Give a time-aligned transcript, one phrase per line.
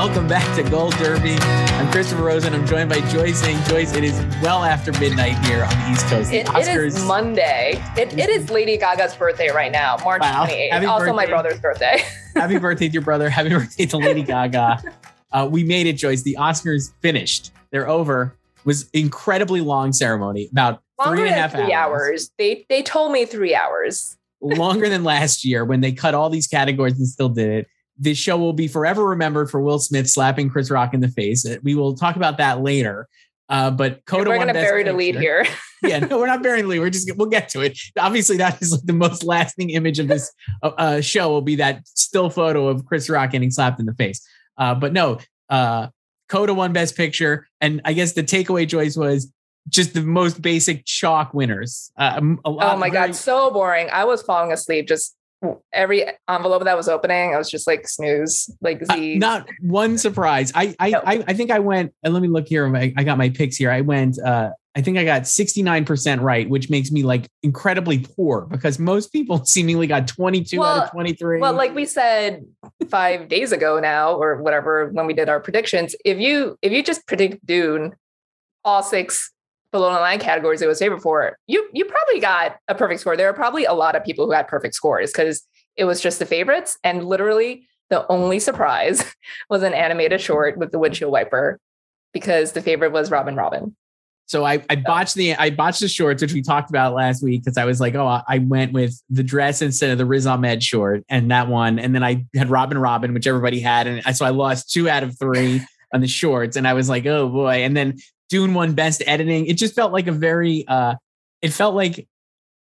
[0.00, 1.34] Welcome back to Gold Derby.
[1.42, 2.54] I'm Christopher Rosen.
[2.54, 6.06] I'm joined by Joyce Eng, Joyce, it is well after midnight here on the East
[6.06, 6.32] Coast.
[6.32, 7.72] It, it is Monday.
[7.98, 10.46] It, it is Lady Gaga's birthday right now, March Wow.
[10.46, 10.70] 28th.
[10.70, 11.98] Happy also my brother's birthday.
[12.34, 13.28] Happy birthday to your brother.
[13.28, 14.82] Happy birthday to Lady Gaga.
[15.32, 16.22] Uh, we made it, Joyce.
[16.22, 17.52] The Oscars finished.
[17.70, 18.34] They're over.
[18.56, 22.00] It was incredibly long ceremony, about Longer three and a half three hours.
[22.00, 22.30] hours.
[22.36, 24.16] They they told me three hours.
[24.40, 27.66] longer than last year when they cut all these categories and still did it.
[28.00, 31.46] This show will be forever remembered for Will Smith slapping Chris Rock in the face.
[31.46, 33.06] Uh, We will talk about that later.
[33.50, 35.44] Uh, but Coda We're gonna Best bury the lead here.
[35.82, 36.78] yeah, no, we're not burying the lead.
[36.78, 37.78] We're just we'll get to it.
[37.98, 41.56] Obviously, that is like the most lasting image of this uh, uh, show will be
[41.56, 44.26] that still photo of Chris Rock getting slapped in the face.
[44.56, 45.88] Uh, but no, uh,
[46.28, 49.32] Coda won Best Picture, and I guess the takeaway Joyce was
[49.68, 51.90] just the most basic chalk winners.
[51.98, 53.90] Oh my very- god, so boring.
[53.90, 55.16] I was falling asleep just
[55.72, 57.34] every envelope that was opening.
[57.34, 59.18] I was just like snooze, like Uh, Z.
[59.18, 60.52] not one surprise.
[60.54, 61.02] I I, No.
[61.06, 61.92] I I think I went.
[62.02, 62.74] And let me look here.
[62.76, 63.70] I, I got my picks here.
[63.70, 64.18] I went.
[64.22, 69.10] uh I think I got 69% right, which makes me like incredibly poor because most
[69.12, 71.40] people seemingly got 22 out of 23.
[71.40, 72.44] Well, like we said
[72.88, 76.84] five days ago now, or whatever, when we did our predictions, if you if you
[76.84, 77.94] just predict Dune,
[78.64, 79.32] all six
[79.72, 83.16] below the line categories it was favored for, you you probably got a perfect score.
[83.16, 85.46] There are probably a lot of people who had perfect scores because
[85.76, 89.04] it was just the favorites, and literally the only surprise
[89.50, 91.58] was an animated short with the windshield wiper
[92.12, 93.76] because the favorite was Robin Robin.
[94.30, 97.42] So I, I botched the I botched the shorts, which we talked about last week,
[97.42, 100.62] because I was like, oh, I went with the dress instead of the Riz Ahmed
[100.62, 104.12] short, and that one, and then I had Robin Robin, which everybody had, and I,
[104.12, 105.62] so I lost two out of three
[105.92, 107.96] on the shorts, and I was like, oh boy, and then
[108.30, 109.46] Dune won best editing.
[109.46, 110.94] It just felt like a very, uh
[111.42, 111.98] it felt like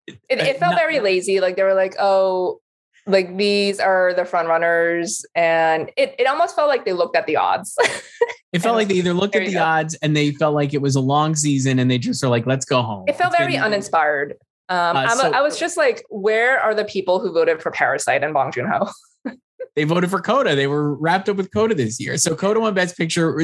[0.07, 1.39] It, it felt Not- very lazy.
[1.39, 2.59] Like they were like, oh,
[3.07, 7.25] like these are the front runners, and it it almost felt like they looked at
[7.27, 7.75] the odds.
[8.53, 9.61] it felt like they either looked at the go.
[9.63, 12.45] odds and they felt like it was a long season, and they just are like,
[12.45, 13.05] let's go home.
[13.07, 14.33] it felt It's very uninspired.
[14.69, 17.69] Um, Uh, I'm so- I was just like, where are the people who voted for
[17.71, 18.89] Parasite and Bong Joon Ho?
[19.75, 20.55] they voted for Coda.
[20.55, 22.17] They were wrapped up with Coda this year.
[22.17, 23.39] So Coda won Best Picture,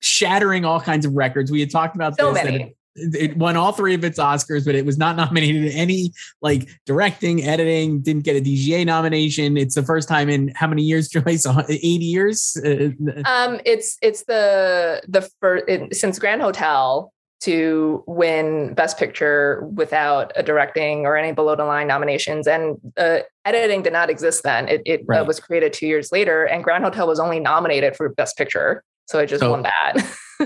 [0.00, 1.50] shattering all kinds of records.
[1.50, 2.44] We had talked about So this.
[2.44, 2.74] many.
[2.98, 6.12] It, it won all three of its Oscars, but it was not nominated in any
[6.40, 8.00] like directing, editing.
[8.00, 9.56] Didn't get a DGA nomination.
[9.58, 11.46] It's the first time in how many years, Joyce?
[11.68, 12.56] Eighty years.
[12.64, 12.88] Uh,
[13.26, 20.42] Um, it's it's the the first since Grand Hotel to win Best Picture without a
[20.42, 24.68] directing or any below the line nominations, and uh, editing did not exist then.
[24.68, 28.08] It, it uh, was created two years later, and Grand Hotel was only nominated for
[28.08, 29.94] Best Picture, so it just So- won that.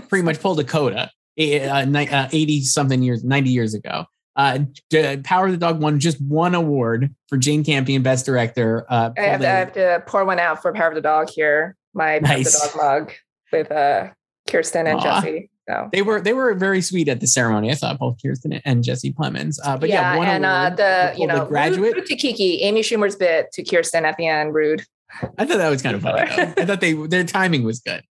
[0.08, 1.10] pretty much pulled a Coda.
[1.36, 4.04] Eighty something years, ninety years ago.
[4.36, 4.60] Uh,
[5.24, 8.86] Power of the Dog won just one award for Jane Campion Best Director.
[8.88, 11.28] Uh, I, have to, I have to pour one out for Power of the Dog
[11.30, 11.76] here.
[11.94, 13.12] My Power of the Dog mug
[13.52, 14.08] with uh,
[14.48, 15.02] Kirsten and Aw.
[15.20, 15.50] Jesse.
[15.68, 15.88] So.
[15.92, 17.70] They were they were very sweet at the ceremony.
[17.70, 19.58] I thought both Kirsten and Jesse Plemons.
[19.62, 21.80] Uh, but yeah, yeah, one and uh, the you know the graduate.
[21.80, 24.84] rude, rude to Kiki, Amy Schumer's bit to Kirsten at the end, rude.
[25.38, 26.28] I thought that was kind of funny.
[26.28, 26.42] Though.
[26.62, 28.02] I thought they their timing was good.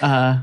[0.00, 0.42] Uh,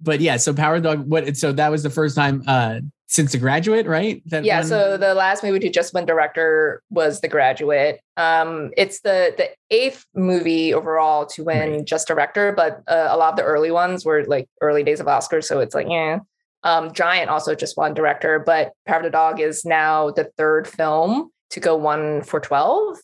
[0.00, 1.08] but yeah, so Power Dog.
[1.08, 1.36] What?
[1.36, 2.80] So that was the first time uh,
[3.12, 4.22] since the graduate, right?
[4.26, 8.70] That yeah won- so the last movie to just win director was the graduate um
[8.76, 11.84] it's the the eighth movie overall to win Right.
[11.84, 15.06] just director but uh, a lot of the early ones were like early days of
[15.06, 16.20] oscars so it's like yeah
[16.64, 20.66] um giant also just won director but power of the dog is now the third
[20.68, 22.98] film to go one for 12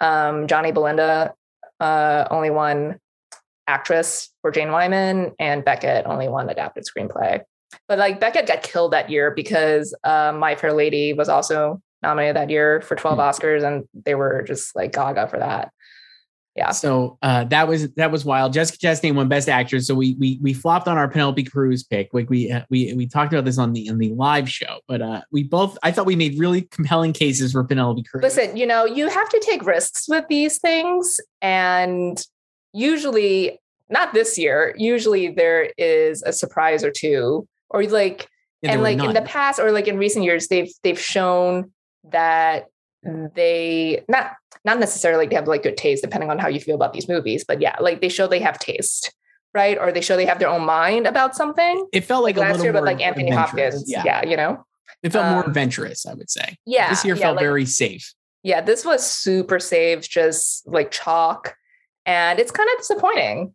[0.00, 1.34] um johnny belinda
[1.80, 2.98] uh only won
[3.66, 7.40] actress for jane wyman and beckett only won adapted screenplay
[7.88, 12.36] but like Beckett got killed that year because uh, My Fair Lady was also nominated
[12.36, 13.20] that year for 12 Hmm.
[13.20, 15.72] Oscars, and they were just like gaga for that.
[16.56, 16.72] Yeah.
[16.72, 18.52] So uh, that was that was wild.
[18.52, 19.86] Jessica Chastain won Best Actress.
[19.86, 22.10] So we we we flopped on our Penelope Cruz pick.
[22.12, 25.00] Like we uh, we we talked about this on the on the live show, but
[25.00, 28.22] uh, we both I thought we made really compelling cases for Penelope Cruz.
[28.22, 31.20] Listen, you know, you have to take risks with these things.
[31.40, 32.20] And
[32.72, 38.28] usually, not this year, usually there is a surprise or two, or like
[38.62, 41.72] Yeah, and like in the past or like in recent years, they've they've shown
[42.10, 42.66] that
[43.34, 44.32] they not
[44.64, 47.08] not necessarily like they have like good taste, depending on how you feel about these
[47.08, 49.14] movies, but yeah, like they show they have taste,
[49.54, 49.78] right?
[49.78, 51.86] Or they show they have their own mind about something.
[51.92, 53.30] it felt like, a last little year, more but like Anthony.
[53.30, 54.02] Hopkins, Yeah.
[54.04, 54.26] yeah.
[54.28, 54.64] you know,
[55.02, 56.04] it felt more Um, adventurous.
[56.04, 56.56] I would say.
[56.66, 58.12] yeah, this year yeah, felt like- very safe.
[58.42, 61.54] yeah, this was super safe, just like chalk,
[62.04, 63.54] and it's kind of disappointing.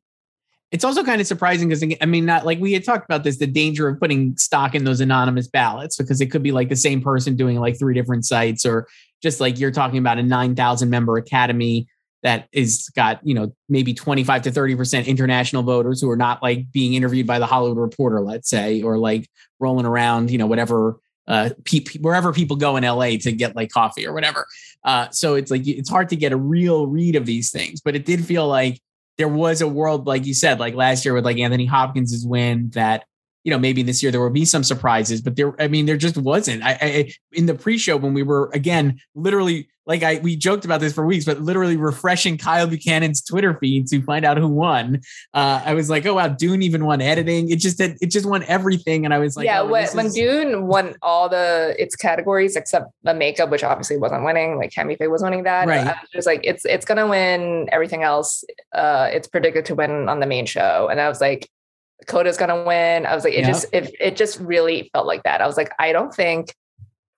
[0.75, 3.37] It's also kind of surprising because I mean, not like we had talked about this,
[3.37, 6.75] the danger of putting stock in those anonymous ballots because it could be like the
[6.75, 8.85] same person doing like three different sites, or
[9.23, 11.87] just like you're talking about a nine thousand member academy
[12.23, 16.43] that is got you know maybe 25 to 30 percent international voters who are not
[16.43, 19.29] like being interviewed by the hollywood reporter let's say or like
[19.59, 23.69] rolling around you know whatever uh pe- wherever people go in la to get like
[23.69, 24.45] coffee or whatever.
[24.83, 27.95] Uh so it's like it's hard to get a real read of these things but
[27.95, 28.81] it did feel like
[29.17, 32.69] there was a world like you said like last year with like anthony hopkins's win
[32.73, 33.05] that
[33.45, 35.95] you know maybe this year there will be some surprises but there i mean there
[35.95, 40.35] just wasn't i, I in the pre-show when we were again literally like I we
[40.35, 44.37] joked about this for weeks, but literally refreshing Kyle Buchanan's Twitter feed to find out
[44.37, 45.01] who won.
[45.33, 47.49] Uh, I was like, oh wow, Dune even won editing.
[47.49, 49.93] It just did, it just won everything, and I was like, yeah, oh, when, this
[49.93, 54.57] when is- Dune won all the its categories except the makeup, which obviously wasn't winning,
[54.57, 55.67] like Tammy Faye was winning that.
[55.67, 55.85] Right.
[55.85, 58.43] I was just like, it's it's gonna win everything else.
[58.73, 61.49] Uh, it's predicted to win on the main show, and I was like,
[62.07, 63.05] Coda's gonna win.
[63.05, 63.47] I was like, it Yeah.
[63.47, 65.41] just it it just really felt like that.
[65.41, 66.53] I was like, I don't think.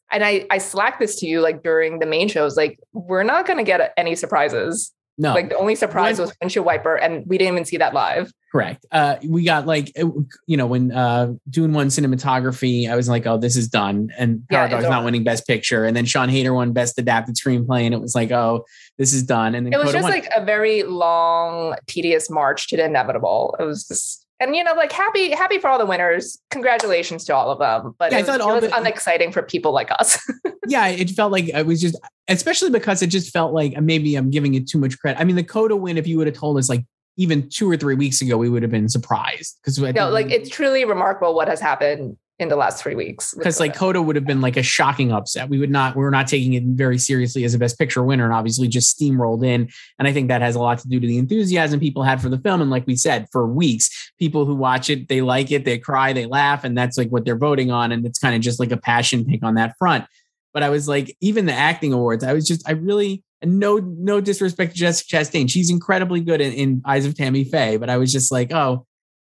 [0.10, 2.56] And I, I slacked this to you like during the main shows.
[2.56, 4.94] Like, we're not to get any surprises.
[5.18, 7.94] no, Like, the only surprise When- was windshield wiper, and we didn't even see that
[7.94, 8.32] live.
[8.50, 8.86] correct.
[8.92, 13.38] Uh, we got like you know when uh, Dune won cinematography, I was like, oh,
[13.38, 16.54] this is done, and Yeah, Power Dog not winning Best Picture, and then Sian Heder
[16.54, 18.64] won Best Adapted Screenplay, and it was like, oh,
[18.98, 20.12] this is done, and then It was Coda just won.
[20.14, 23.56] like a very long, tedious march to the inevitable.
[23.60, 26.40] It was just, and you know, like happy, happy for all the winners.
[26.52, 27.96] Congratulations to all of them.
[27.98, 30.20] But Yeah, I it was, thought all it was the- unexciting for people like us.
[30.68, 31.96] yeah, it felt like it was just,
[32.28, 35.20] especially because it just felt like maybe I'm giving it too much credit.
[35.20, 36.86] I mean, the Coda win, if you would have told us like
[37.18, 40.50] even two or three weeks ago, we would have been surprised because no, like it's
[40.50, 43.34] truly remarkable what has happened in the last three weeks.
[43.34, 44.02] because like Coda.
[44.02, 45.50] Would have been like a shocking upset.
[45.50, 48.26] We would not, we were not taking it very seriously as a best picture winner
[48.26, 49.70] and obviously just steamrolled in.
[49.98, 52.30] And I think that has a lot to do to the enthusiasm people had for
[52.30, 52.62] the film.
[52.62, 56.14] And like we said, for weeks, people who watch it, they like it, they cry,
[56.14, 57.92] they laugh, and that's like what they're voting on.
[57.92, 60.06] And it's kind of just like a passion pick on that front.
[60.54, 63.78] But I was like, even the acting awards, I was just, I really, and no,
[63.78, 65.50] no disrespect to Jessica Chastain.
[65.50, 68.86] She's incredibly good in, in Eyes of Tammy Faye, but I was just like, oh,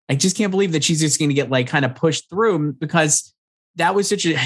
[0.08, 2.74] I just can't believe that she's just going to get like kind of pushed through
[2.74, 3.34] because
[3.76, 4.36] that was such a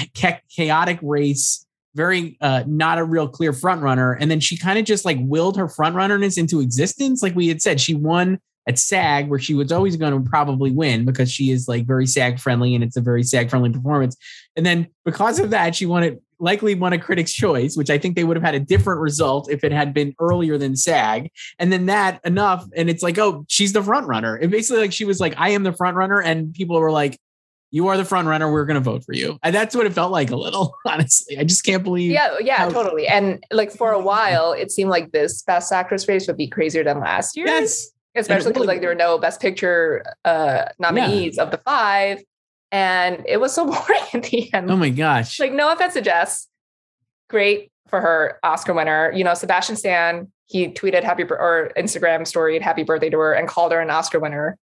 [0.49, 1.65] chaotic race,
[1.95, 4.13] very uh, not a real clear front runner.
[4.13, 7.21] And then she kind of just like willed her front runnerness into existence.
[7.21, 10.71] Like we had said, she won at SAG, where she was always going to probably
[10.71, 14.15] win because she is like very SAG friendly and it's a very SAG friendly performance.
[14.55, 17.97] And then because of that, she won it likely won a critic's choice, which I
[17.97, 21.29] think they would have had a different result if it had been earlier than SAG.
[21.59, 24.37] And then that enough, and it's like, oh, she's the front runner.
[24.37, 27.19] It basically like she was like, I am the front runner, and people were like,
[27.71, 28.51] you are the front runner.
[28.51, 29.37] We're going to vote for you.
[29.43, 31.37] And that's what it felt like a little, honestly.
[31.37, 32.11] I just can't believe.
[32.11, 33.07] yeah, yeah, how- totally.
[33.07, 36.83] And like for a while, it seemed like this best actress race would be crazier
[36.83, 37.45] than last year.
[37.45, 37.91] Yes.
[38.15, 42.19] especially because really- like there were no best picture uh nominees of the five
[42.71, 45.39] and it was so boring at the end Oh my gosh.
[45.39, 46.47] like no offense to jess
[47.29, 52.59] great for her oscar winner you know sebastian stan he tweeted happy or instagram story
[52.59, 54.57] happy birthday to her and called her an oscar winner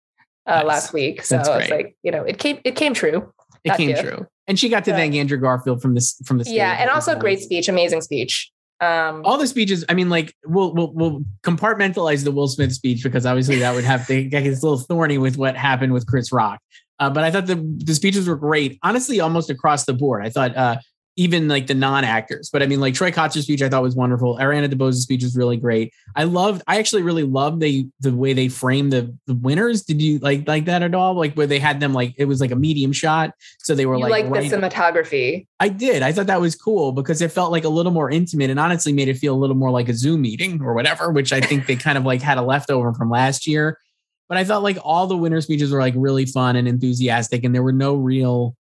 [0.46, 0.64] uh, Nice.
[0.64, 1.70] last week so That's it's great.
[1.70, 3.32] like you know it came it came true
[3.64, 4.02] it came gift.
[4.02, 4.26] true.
[4.48, 6.54] And she got to thank Andrew Garfield from this from the stage.
[6.56, 10.72] yeah and also great speech amazing speech um all the speeches i mean like we'll,
[10.74, 14.50] we'll we'll compartmentalize the will smith speech because obviously that would have to get a
[14.50, 16.60] little thorny with what happened with chris rock
[16.98, 20.24] uh, but i thought the the speeches were great honestly almost across the board.
[20.24, 20.76] I thought uh
[21.18, 24.36] even like the non-actors but i mean like troy kotsur's speech i thought was wonderful.
[24.36, 25.92] Ariana debose's speech was really great.
[26.14, 29.82] I loved i actually really loved the the way they framed the the winners.
[29.82, 31.14] Did you like like that at all?
[31.14, 33.96] Like where they had them like it was like a medium shot so they were
[33.96, 35.46] you like like, the cinematography.
[35.58, 36.02] I did.
[36.02, 38.92] I thought that was cool because it felt like a little more intimate and honestly
[38.92, 41.66] made it feel a little more like a Zoom meeting or whatever, which I think
[41.66, 43.78] they kind of like had a leftover from last year.
[44.28, 47.54] But I thought like all the winner speeches were like really fun and enthusiastic, and
[47.54, 48.56] there were no real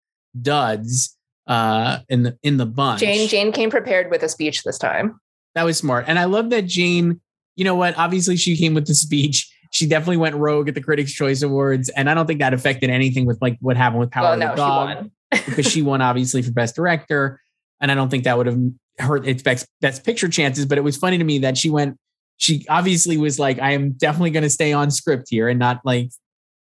[0.40, 3.00] duds uh in the in the bunch.
[3.00, 5.18] jane jane came prepared with a speech this time
[5.54, 6.04] That was smart.
[6.06, 7.20] And I love that Jane,
[7.56, 7.98] you know what?
[7.98, 9.50] Obviously, she came with the speech.
[9.72, 11.88] She definitely went rogue at the Critics' Choice Awards.
[11.90, 14.38] And I don't think that affected anything with like what happened with Power well of
[14.38, 17.40] the no she Dog won because she won obviously for best director
[17.80, 18.58] and i don't think that would have
[18.98, 21.96] hurt its best, best picture chances but it was funny to me that she went
[22.40, 25.80] she obviously was like i am definitely going to stay on script here and not
[25.84, 26.10] like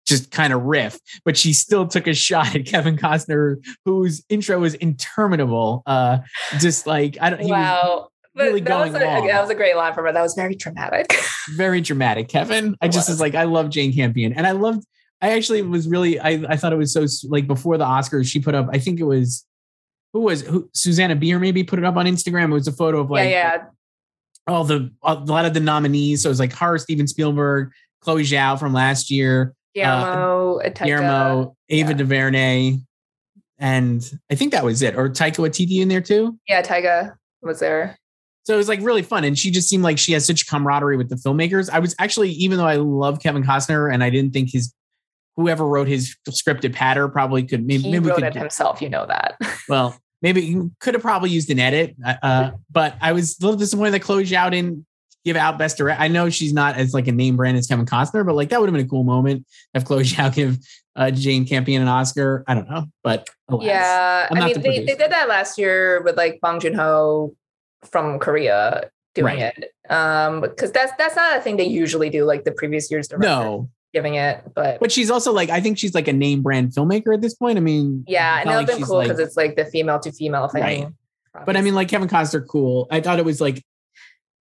[0.09, 4.59] just kind of riff, but she still took a shot at Kevin Costner, whose intro
[4.59, 5.83] was interminable.
[5.85, 6.17] Uh,
[6.59, 7.39] just like I don't.
[7.39, 8.07] he was Wow.
[8.35, 10.13] Really that, was going a, that was a great line from her.
[10.13, 11.13] That was very dramatic.
[11.55, 12.75] very dramatic, Kevin.
[12.79, 13.15] I just was.
[13.15, 14.85] was like, I love Jane Campion, and I loved.
[15.21, 16.19] I actually was really.
[16.19, 18.69] I I thought it was so like before the Oscars, she put up.
[18.71, 19.45] I think it was.
[20.13, 20.69] Who was who?
[20.73, 22.51] Susanne Bier maybe put it up on Instagram.
[22.51, 23.65] It was a photo of like yeah, yeah.
[24.49, 26.23] All the a lot of the nominees.
[26.23, 31.55] So it was like her, Steven Spielberg, Chloe Zhao from last year, Guillermo, uh, Guillermo,
[31.69, 31.97] Ava yeah.
[31.97, 32.77] DuVernay,
[33.59, 34.95] and I think that was it.
[34.95, 36.37] Or Taika Waititi in there too.
[36.47, 37.97] Yeah, Taika was there.
[38.43, 39.23] So it was like really fun.
[39.25, 41.69] And she just seemed like she has such camaraderie with the filmmakers.
[41.69, 44.73] I was actually, even though I love Kevin Costner and I didn't think his
[45.35, 48.81] whoever wrote his scripted patter probably could maybe, He maybe wrote could it himself.
[48.81, 49.37] You know that.
[49.69, 51.95] well, maybe you could have probably used an edit.
[52.05, 54.85] uh, Uh, but I was a little disappointed that Chloe Zhao didn't
[55.25, 55.99] give out best direct.
[55.99, 58.59] I know she's not as like a name brand as Kevin Costner, but like that
[58.59, 60.57] would have been a cool moment if Chloe Zhao give
[60.95, 62.43] uh, Jane Campion an Oscar.
[62.47, 63.65] I don't know, but alas.
[63.65, 67.35] yeah, I mean the they, they did that last year with like Bong Joon Ho
[67.89, 69.53] from Korea doing Right.
[69.57, 69.71] it.
[69.91, 72.25] Um, because that's that's not a thing they usually do.
[72.25, 74.79] Like the previous year's director no, giving it, but.
[74.79, 77.57] but she's also like I think she's like a name brand filmmaker at this point.
[77.57, 79.65] I mean, yeah, and not that would like been cool like- because it's like the
[79.65, 80.61] female to female thing.
[80.61, 80.87] Right.
[81.45, 82.87] But I mean, like Kevin Costner, cool.
[82.91, 83.63] I thought it was like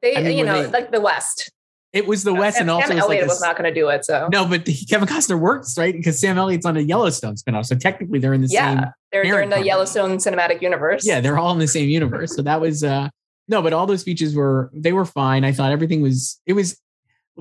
[0.02, 1.50] they, I mean, you know, they- like the West.
[1.92, 3.80] it was the West, Sam, and also Sam like Elliott a was not going to
[3.80, 4.04] do it.
[4.04, 7.66] So No, but the, Kevin Costner works right because Sam Elliott's on a Yellowstone spinoff,
[7.66, 8.84] so technically they're in the yeah, same.
[9.12, 9.62] they're, they're in the.
[9.62, 11.06] Yellowstone cinematic universe.
[11.06, 12.34] Yeah, they're all in the same universe.
[12.34, 13.08] So that was uh
[13.48, 15.44] no, but all those speeches were they were fine.
[15.44, 16.78] I thought everything was it was.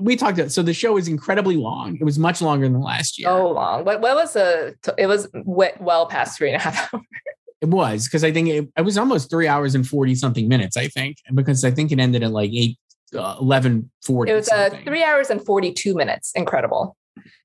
[0.00, 1.96] We talked about so the show was incredibly long.
[2.00, 3.28] It was much longer than last year.
[3.28, 3.84] so long.
[3.84, 4.76] What what was the?
[4.98, 7.04] It was well past three and a half hours.
[7.60, 10.76] It was because I think it, it was almost three hours and forty something minutes.
[10.76, 12.78] I think because I think it ended at like eight.
[13.12, 16.30] Uh, 11 40 It was uh, three hours and forty two minutes.
[16.36, 16.96] Incredible.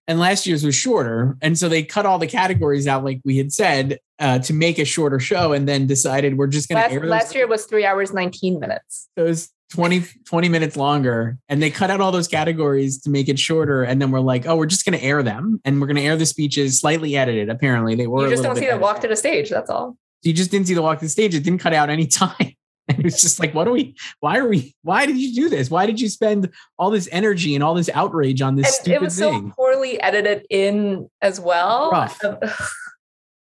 [0.08, 3.38] and last year's was shorter and so they cut all the categories out like we
[3.38, 7.00] had said uh, to make a shorter show and then decided we're just going to
[7.00, 9.10] Last, last year was three hours nineteen minutes.
[9.18, 13.10] So it was 20, 20 minutes longer and they cut out all those categories to
[13.10, 15.82] make it shorter and then we're like oh we're just going to air them and
[15.82, 17.96] we're going to air the speeches slightly edited apparently.
[17.96, 19.50] They were You just don't see them walk to the stage.
[19.50, 19.98] That's all.
[20.22, 21.34] you just didn't see the walk to the stage.
[21.34, 22.54] It didn't cut out any time.
[22.88, 25.50] And it was just like what are we why are we why did you do
[25.50, 25.72] this?
[25.72, 28.96] Why did you spend all this energy and all this outrage on this And stupid
[28.96, 29.50] it was thing?
[29.50, 31.92] so poorly edited in as well.
[32.24, 32.38] Um,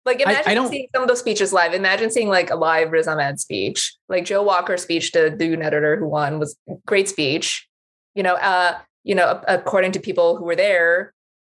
[0.08, 1.74] Like imagine I don't- seeing some of those speeches live.
[1.74, 5.60] Imagine seeing like a live Riz Ahmed speech, like Joe Walker's speech to the Dune
[5.60, 7.68] editor who won was great speech.
[8.14, 11.12] You know, uh, you know, according to people who were there,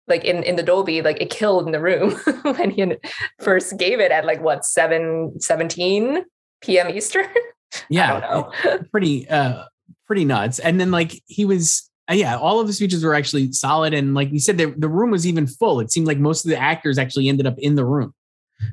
[0.07, 2.93] like in in the Dolby, like it killed in the room when he
[3.39, 6.25] first gave it at like what 7 17
[6.61, 6.89] p.m.
[6.89, 7.27] Eastern.
[7.89, 9.63] yeah I pretty uh
[10.05, 13.53] pretty nuts and then like he was uh, yeah all of the speeches were actually
[13.53, 16.43] solid and like we said the, the room was even full it seemed like most
[16.43, 18.13] of the actors actually ended up in the room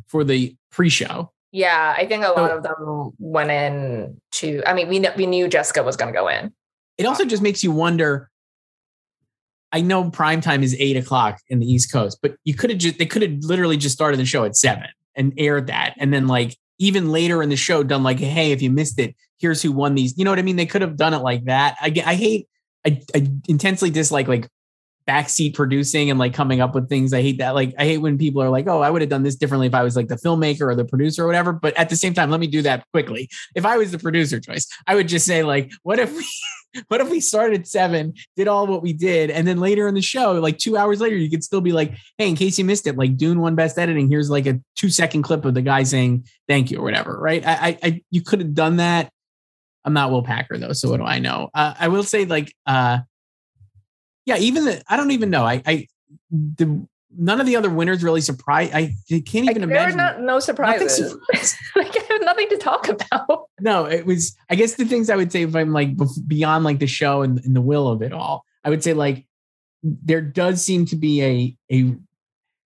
[0.06, 4.62] for the pre-show Yeah, I think a lot So- of them went in to.
[4.66, 6.52] I mean, we kn- we knew Jessica was going to go in.
[6.98, 8.28] it also just makes you wonder
[9.72, 12.78] i know prime time is eight o'clock in the east coast but you could have
[12.78, 16.12] just they could have literally just started the show at seven and aired that and
[16.12, 19.60] then like even later in the show done like hey if you missed it here's
[19.62, 21.76] who won these you know what i mean they could have done it like that
[21.80, 22.48] i, I hate
[22.86, 24.48] I, I intensely dislike like
[25.08, 28.18] backseat producing and like coming up with things i hate that like i hate when
[28.18, 30.16] people are like oh i would have done this differently if i was like the
[30.16, 32.84] filmmaker or the producer or whatever but at the same time let me do that
[32.92, 36.26] quickly if i was the producer Joyce i would just say like what if we
[36.88, 40.02] what if we started seven, did all what we did, and then later in the
[40.02, 42.86] show, like two hours later, you could still be like, hey, in case you missed
[42.86, 44.08] it, like Dune won best editing.
[44.08, 47.44] Here's like a two second clip of the guy saying thank you or whatever, right?
[47.46, 49.10] I, I, I you could have done that.
[49.84, 51.48] I'm not Will Packer though, so what do I know?
[51.54, 52.98] Uh, I will say like, uh,
[54.28, 55.44] yeah, even the I don't even know.
[55.44, 55.86] I, I
[56.30, 58.74] the none of the other winners really surprised.
[58.74, 58.94] I
[59.26, 59.96] can't Like, even were imagine.
[59.96, 61.16] not, no surprises.
[61.74, 63.46] like I have nothing to talk about.
[63.58, 64.36] no, it was.
[64.50, 65.92] I guess the things I would say if I'm like
[66.26, 69.26] beyond like the show and, and the will of it all, I would say like
[69.82, 71.94] there does seem to be a a.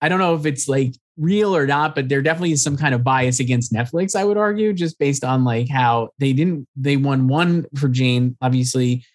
[0.02, 2.96] I don't know if it's like real or not, but there definitely is some kind
[2.96, 4.16] of bias against Netflix.
[4.16, 6.68] I would argue, just based on like how they didn't.
[6.76, 9.06] They won one for Jane, obviously.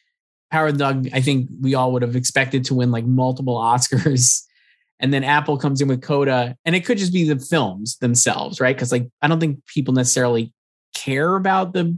[0.51, 1.09] Power of the Dog.
[1.13, 4.43] I think we all would have expected to win like multiple Oscars.
[5.01, 8.61] And then Apple comes in with Coda, and it could just be the films themselves,
[8.61, 8.75] right?
[8.75, 10.53] Because like I don't think people necessarily
[10.93, 11.97] care about the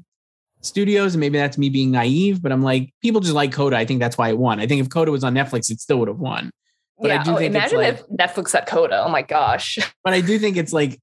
[0.60, 3.74] studios, and maybe that's me being naive, but I'm like, people just like Coda.
[3.74, 4.60] I think that's why it won.
[4.60, 6.50] I think if Coda was on Netflix, it still would have won.
[6.98, 7.24] But I yeah.
[7.24, 9.02] do oh, think imagine like- if Netflix had Coda.
[9.02, 9.78] Oh my gosh.
[10.04, 11.00] But I do think it's like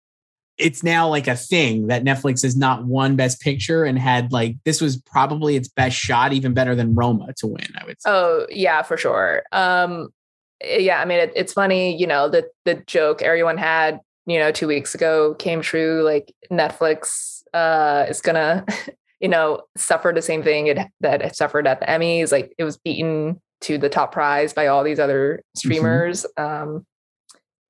[0.57, 4.55] it's now like a thing that Netflix has not won Best Picture and had like
[4.65, 7.67] this was probably its best shot, even better than Roma to win.
[7.79, 8.09] I would say.
[8.09, 9.43] Oh yeah, for sure.
[9.51, 10.09] Um,
[10.63, 14.51] yeah, I mean, it, it's funny, you know, the the joke everyone had, you know,
[14.51, 16.01] two weeks ago came true.
[16.03, 18.65] Like Netflix uh, is gonna,
[19.19, 22.31] you know, suffer the same thing it, that it suffered at the Emmys.
[22.31, 26.25] Like it was beaten to the top prize by all these other streamers.
[26.37, 26.69] Mm-hmm.
[26.69, 26.85] Um,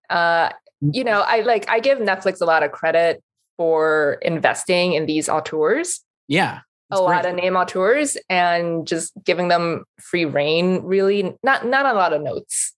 [0.10, 0.50] uh,
[0.82, 3.24] you know, I like I give Netflix a lot of credit
[3.58, 6.02] for investing in these auteurs.
[6.28, 6.60] Yeah.
[6.90, 11.94] A lot of name auteurs and just giving them free reign, really not not a
[11.94, 12.74] lot of notes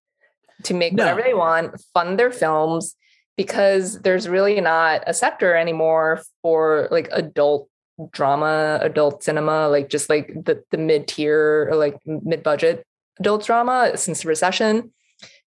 [0.63, 1.03] to make no.
[1.03, 2.95] whatever they want, fund their films,
[3.37, 7.69] because there's really not a sector anymore for like adult
[8.11, 12.85] drama, adult cinema, like just like the, the mid-tier or like mid-budget
[13.19, 14.91] adult drama since the recession,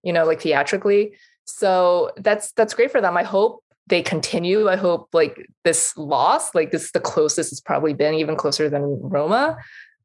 [0.03, 1.15] you know, like theatrically.
[1.59, 3.17] So that's that's great for them.
[3.17, 4.69] I hope they continue.
[4.69, 8.69] I hope like this loss, like this is the closest it's probably been, even closer
[8.69, 9.59] than Roma,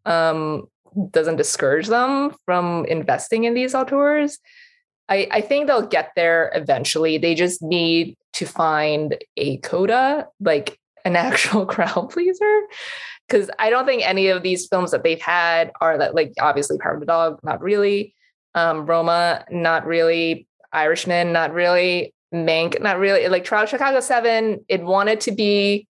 [0.05, 0.67] um,
[1.11, 4.39] doesn't discourage them from investing in these auteurs.
[5.09, 7.17] I, I think they'll get there eventually.
[7.17, 12.61] They just need to find a coda, like an actual crowd pleaser.
[13.27, 16.77] Because I don't think any of these films that they've had are that like obviously
[16.77, 18.13] Power of the Dog, not really.
[18.55, 20.47] Um, Roma, not really.
[20.71, 22.13] Irishman, not really.
[22.33, 23.27] Mank, not really.
[23.27, 25.87] Like Trial of Chicago 7, it wanted to be,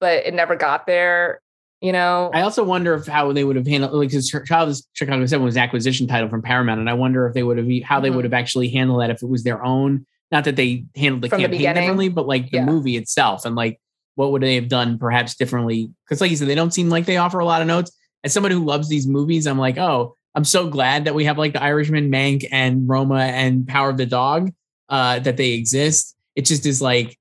[0.00, 1.40] but it never got there.
[1.80, 4.76] You know, I also wonder if how they would have handled like because Trial of
[4.92, 6.78] Chicago 7 was acquisition title from Paramount.
[6.78, 8.16] And I wonder if they would have how they mm-hmm.
[8.16, 10.06] would have actually handled that if it was their own.
[10.30, 12.64] Not that they handled the from campaign the differently, but like the yeah.
[12.64, 13.80] movie itself and like
[14.14, 15.90] what would they have done perhaps differently?
[16.04, 17.90] Because like you said, they don't seem like they offer a lot of notes.
[18.24, 21.38] As someone who loves these movies, I'm like, oh, I'm so glad that we have
[21.38, 24.52] like the Irishman, Mank, and Roma and Power of the Dog
[24.88, 26.16] uh, that they exist.
[26.34, 27.18] It just is like,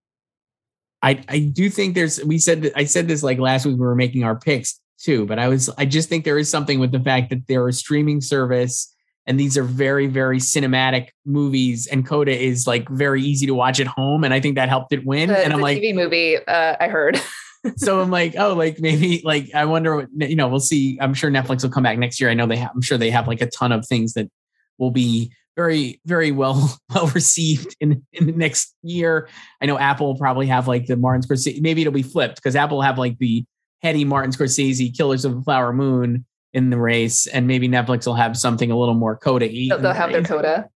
[1.01, 2.23] I I do think there's.
[2.23, 5.25] We said that I said this like last week we were making our picks too,
[5.25, 7.73] but I was I just think there is something with the fact that they're a
[7.73, 8.93] streaming service
[9.27, 13.79] and these are very very cinematic movies and coda is like very easy to watch
[13.79, 16.37] at home and i think that helped it win the, and i'm like tv movie
[16.47, 17.21] uh, i heard
[17.75, 21.13] so i'm like oh like maybe like i wonder what you know we'll see i'm
[21.13, 23.27] sure netflix will come back next year i know they have i'm sure they have
[23.27, 24.29] like a ton of things that
[24.77, 29.29] will be very very well well received in in the next year.
[29.61, 31.61] I know Apple will probably have like the Martin Scorsese.
[31.61, 33.45] Maybe it'll be flipped because Apple will have like the
[33.81, 38.15] heady Martin Scorsese Killers of the Flower Moon in the race, and maybe Netflix will
[38.15, 39.47] have something a little more coda.
[39.47, 40.69] They'll, they'll the have their coda,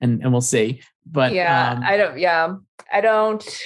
[0.00, 0.82] and and we'll see.
[1.06, 2.18] But yeah, um, I don't.
[2.18, 2.56] Yeah,
[2.92, 3.60] I don't.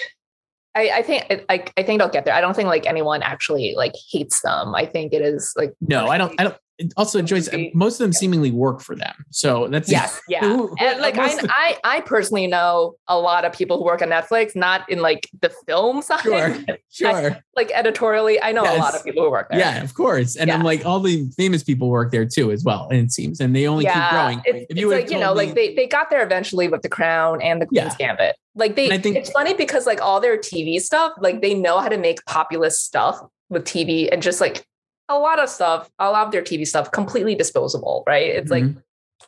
[0.79, 2.35] I, I think I, I think they'll get there.
[2.35, 4.75] I don't think like anyone actually like hates them.
[4.75, 6.35] I think it is like no, I don't.
[6.41, 6.57] I don't
[6.97, 9.15] also Joyce, most of them seemingly work for them.
[9.31, 10.41] So that's yes, yeah.
[10.41, 14.09] Who, and like I, I, I personally know a lot of people who work on
[14.09, 16.21] Netflix, not in like the film side.
[16.21, 16.57] Sure,
[16.91, 17.33] sure.
[17.33, 18.77] I, like editorially, I know yes.
[18.77, 19.59] a lot of people who work there.
[19.59, 20.37] Yeah, of course.
[20.37, 20.55] And yeah.
[20.55, 22.89] I'm like, all the famous people work there too, as well.
[22.91, 24.03] And it seems, and they only yeah.
[24.03, 24.43] keep growing.
[24.45, 26.83] It's, if you it's like you know, me, like they they got there eventually with
[26.83, 27.97] The Crown and The Queen's.
[27.97, 28.37] Gambit.
[28.59, 31.89] Like they, think, it's funny because like all their TV stuff, like they know how
[31.89, 34.67] to make populist stuff with TV and just like
[35.09, 38.27] a lot of stuff, a lot of their TV stuff, completely disposable, right?
[38.27, 38.75] It's mm-hmm.
[38.75, 38.85] like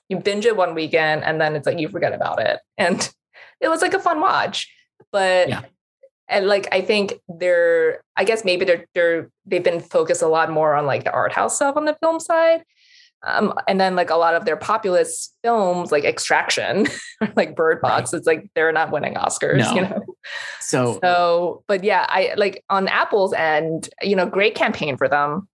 [0.09, 2.59] you binge it one weekend and then it's like you forget about it.
[2.77, 3.09] And
[3.61, 4.69] it was like a fun watch.
[5.13, 5.63] But yeah.
[6.29, 10.51] and like I think they're I guess maybe they're they're they've been focused a lot
[10.51, 12.65] more on like the art house stuff on the film side.
[13.23, 16.87] Um, and then like a lot of their populist films like extraction
[17.37, 18.19] like bird box right.
[18.19, 19.75] it's like they're not winning oscars no.
[19.75, 20.03] you know
[20.61, 25.47] so so but yeah i like on apple's end you know great campaign for them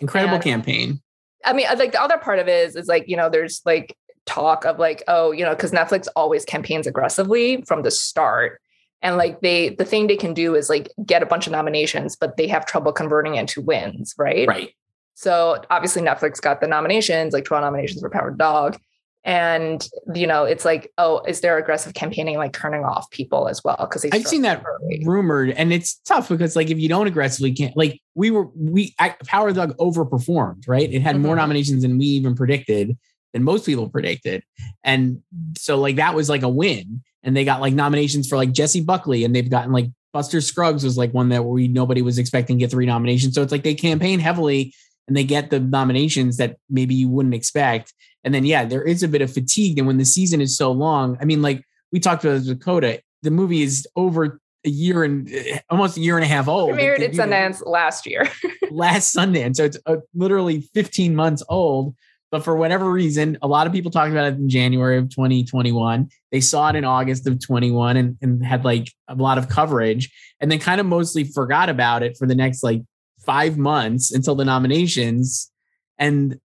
[0.00, 1.00] Incredible and, campaign.
[1.44, 3.96] I mean, like the other part of it is, is like, you know, there's like
[4.26, 8.60] talk of like, oh, you know, because Netflix always campaigns aggressively from the start.
[9.02, 12.16] And like they, the thing they can do is like get a bunch of nominations,
[12.16, 14.46] but they have trouble converting into wins, right?
[14.46, 14.74] Right.
[15.14, 18.78] So obviously Netflix got the nominations, like 12 nominations for Power Dog.
[19.22, 23.62] And you know it's like oh is there aggressive campaigning like turning off people as
[23.62, 23.76] well?
[23.78, 25.02] Because i've seen that early.
[25.04, 28.94] rumored and it's tough because like if you don't aggressively can't like we were we
[29.26, 30.90] power dog overperformed right?
[30.90, 31.26] It had mm-hmm.
[31.26, 32.96] more nominations than we even predicted
[33.32, 34.42] than most people predicted.
[34.84, 35.22] And
[35.56, 37.02] so like that was like a win.
[37.22, 40.82] And they got like nominations for like Jessie buckley and they've gotten like buster scruggs
[40.82, 43.34] was like one that we nobody was expecting to get three nominations.
[43.34, 44.74] So it's like they campaign heavily
[45.10, 47.92] and they get the nominations that maybe you wouldn't expect
[48.24, 49.78] and then, yeah, there is a bit of fatigue.
[49.78, 53.00] And when the season is so long, I mean, like we talked about the Coda,
[53.22, 55.28] the movie is over a year and
[55.70, 56.72] almost a year and a half old.
[56.72, 58.28] Premiered at Sundance last year.
[58.70, 59.56] last Sundance.
[59.56, 61.94] So it's uh, literally 15 months old.
[62.30, 66.08] But for whatever reason, a lot of people talked about it in January of 2021.
[66.30, 70.12] They saw it in August of 21 and, and had like a lot of coverage
[70.38, 72.82] and then kind of mostly forgot about it for the next like
[73.30, 75.50] five months until the nominations.
[75.98, 76.40] And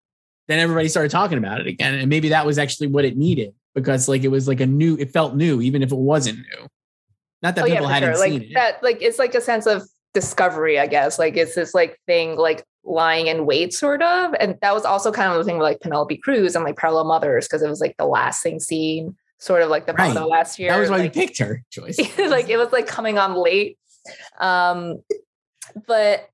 [0.47, 1.95] then everybody started talking about it again.
[1.95, 3.53] And maybe that was actually what it needed.
[3.73, 4.95] because like it was like a new.
[4.97, 6.67] It felt new, even if it wasn't new.
[7.41, 8.23] Not that oh people for hadn't sure.
[8.23, 8.53] seen Like it.
[8.53, 11.19] that, like it's like a sense of discovery, I guess.
[11.19, 14.33] Like it's this like thing, like lying in wait, sort of.
[14.39, 17.05] And that was also kind of the thing with like Penelope Cruz and like Parallel
[17.05, 20.15] Mothers, because it was like the last thing seen, sort of like the Right.
[20.15, 20.71] Last year.
[20.71, 21.99] that was why like, we picked her, Joyce.
[22.17, 23.77] like it was like coming on late.
[24.39, 25.01] Um,
[25.87, 26.29] but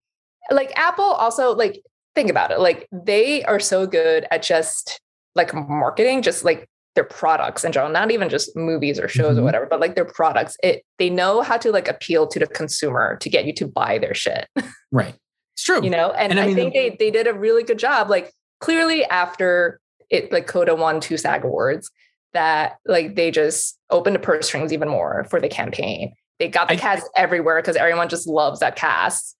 [0.50, 1.82] like Apple also like
[2.16, 5.00] think about it, like they are so good at just
[5.36, 9.42] like marketing, just like their products in general, not even just movies or shows Mhm.
[9.42, 10.58] or whatever, but like their products.
[10.62, 13.98] It they know how to like appeal to the consumer to get you to buy
[13.98, 14.48] their shit,
[14.92, 15.16] right.
[15.54, 15.84] It's true.
[15.84, 16.12] you know.
[16.12, 18.10] And, And I I, mean, think they they did a really good job.
[18.10, 21.90] Like clearly after it, like Coda won two SAG awards,
[22.34, 26.14] that like they just opened the purse strings even more for the campaign.
[26.40, 29.38] They got the I- cast everywhere because everyone just loves that cast.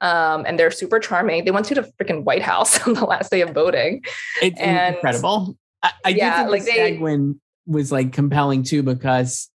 [0.00, 1.44] Um, and they're super charming.
[1.44, 4.02] They went to the freaking White House on the last day of voting.
[4.42, 5.56] it's and- incredible.
[5.82, 7.34] I, I do Yeah, think like the they-
[7.66, 9.50] was like compelling too because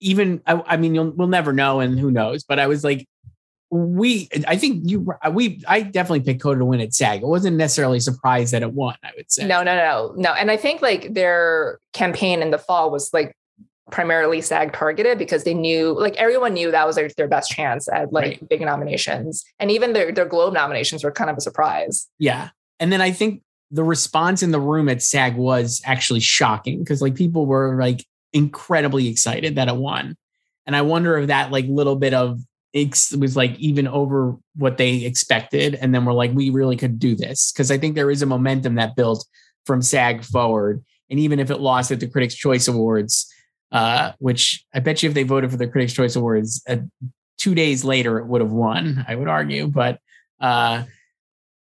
[0.00, 3.06] even I, I mean you'll, we'll never know and who knows, but I was like
[3.70, 7.22] we I think you we I definitely picked Coda to win at SAG.
[7.22, 8.94] I wasn't necessarily surprised that it won.
[9.04, 10.32] I would say No, no, no, no.
[10.32, 13.34] And I think like their campaign in the fall was like
[13.90, 17.88] primarily SAG targeted because they knew like everyone knew that was like their best chance
[17.88, 18.48] at like Right.
[18.48, 19.44] big nominations.
[19.58, 22.06] And even their their Globe nominations were kind of a surprise.
[22.18, 22.50] Yeah.
[22.80, 27.02] And then I think the response in the room at SAG was actually shocking because
[27.02, 30.16] like people were like incredibly excited that it won.
[30.66, 32.40] And I wonder if that like little bit of
[32.74, 35.74] ex- was like even over what they expected.
[35.74, 37.52] And then we're like, we really could do this.
[37.56, 39.26] Cause I think there is a momentum that built
[39.66, 40.84] from SAG forward.
[41.10, 43.32] And even if it lost at the Critics' Choice Awards,
[43.72, 46.78] uh, which I bet you if they voted for the Critics' Choice Awards, uh,
[47.38, 49.66] two days later it would have won, I would argue.
[49.66, 50.00] But
[50.40, 50.84] uh,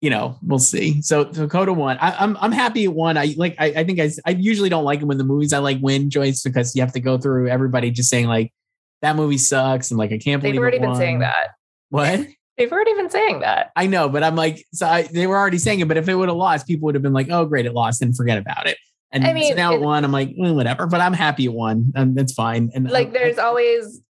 [0.01, 1.01] you know, we'll see.
[1.01, 1.97] So, so Coda won.
[1.99, 3.17] I, I'm I'm happy it won.
[3.17, 3.57] I like.
[3.59, 6.11] I, I think I I usually don't like it when the movies I like win,
[6.11, 8.53] Joyce, because you have to go through everybody just saying like
[9.01, 11.53] that movie sucks and like I can't believe They've already been saying that.
[11.89, 12.27] What?
[12.59, 13.73] They've already been saying that.
[13.77, 15.89] I know, but I'm like, so I, they were already saying it.
[15.89, 18.03] But if it would have lost, people would have been like, "Oh, great, it lost,"
[18.03, 18.77] and forget about it.
[19.15, 20.05] And I so mean, now it, won.
[20.05, 20.87] I'm like, "Eh, whatever.
[20.87, 21.93] But I'm happy it won.
[21.95, 22.71] and that's fine.
[22.75, 24.03] And Like I- there's always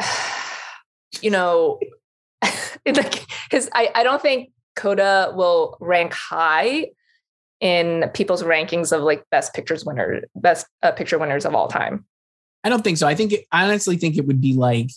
[1.22, 1.78] you know
[2.84, 6.86] it's like his I, I don't think Coda will rank high
[7.60, 12.06] in people's rankings of like best pictures winner, best uh, picture winners of all time.
[12.64, 13.06] I don't think so.
[13.06, 14.88] I think it, I honestly think it would be like,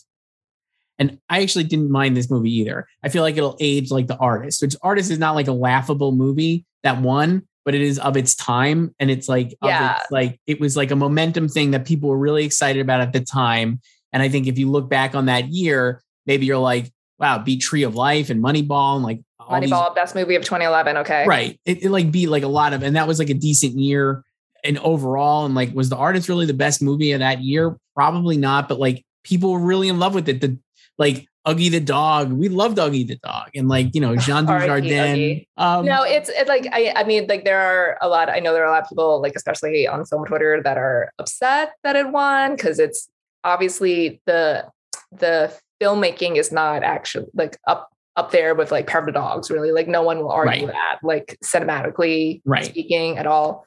[0.99, 2.87] and I actually didn't mind this movie either.
[3.03, 6.13] I feel like it'll age like the artist, which artist is not like a laughable
[6.13, 9.97] movie that won, but it is of its time, and it's like of Yeah.
[9.97, 13.13] its, like it was like a momentum thing that people were really excited about at
[13.13, 13.79] the time.
[14.11, 17.61] And I think if you look back on that year, maybe you're like, wow, beat
[17.61, 20.97] Tree of Life and Moneyball and like all these Moneyball, best movie of 2011.
[20.97, 21.25] Okay.
[21.27, 23.77] right it, it like beat like a lot of and that was like a decent
[23.77, 24.23] year
[24.63, 28.37] and overall and like was the artist really the best movie of that year probably
[28.37, 30.57] not but like people were really in love with it the
[30.97, 32.31] like Uggie the dog.
[32.31, 36.47] We loved Uggie the dog and like you know Jean Dujardin um No, it's it's
[36.47, 38.83] like I I mean like there are a lot I know there are a lot
[38.83, 43.09] of people like especially on film Twitter that are upset that it won because it's
[43.43, 44.65] obviously the
[45.11, 49.51] the filmmaking is not actually like up up there with like Power of the Dogs
[49.51, 49.71] really.
[49.71, 50.73] Like no one will argue Right.
[50.73, 52.63] that like cinematically Right.
[52.65, 53.65] speaking at all.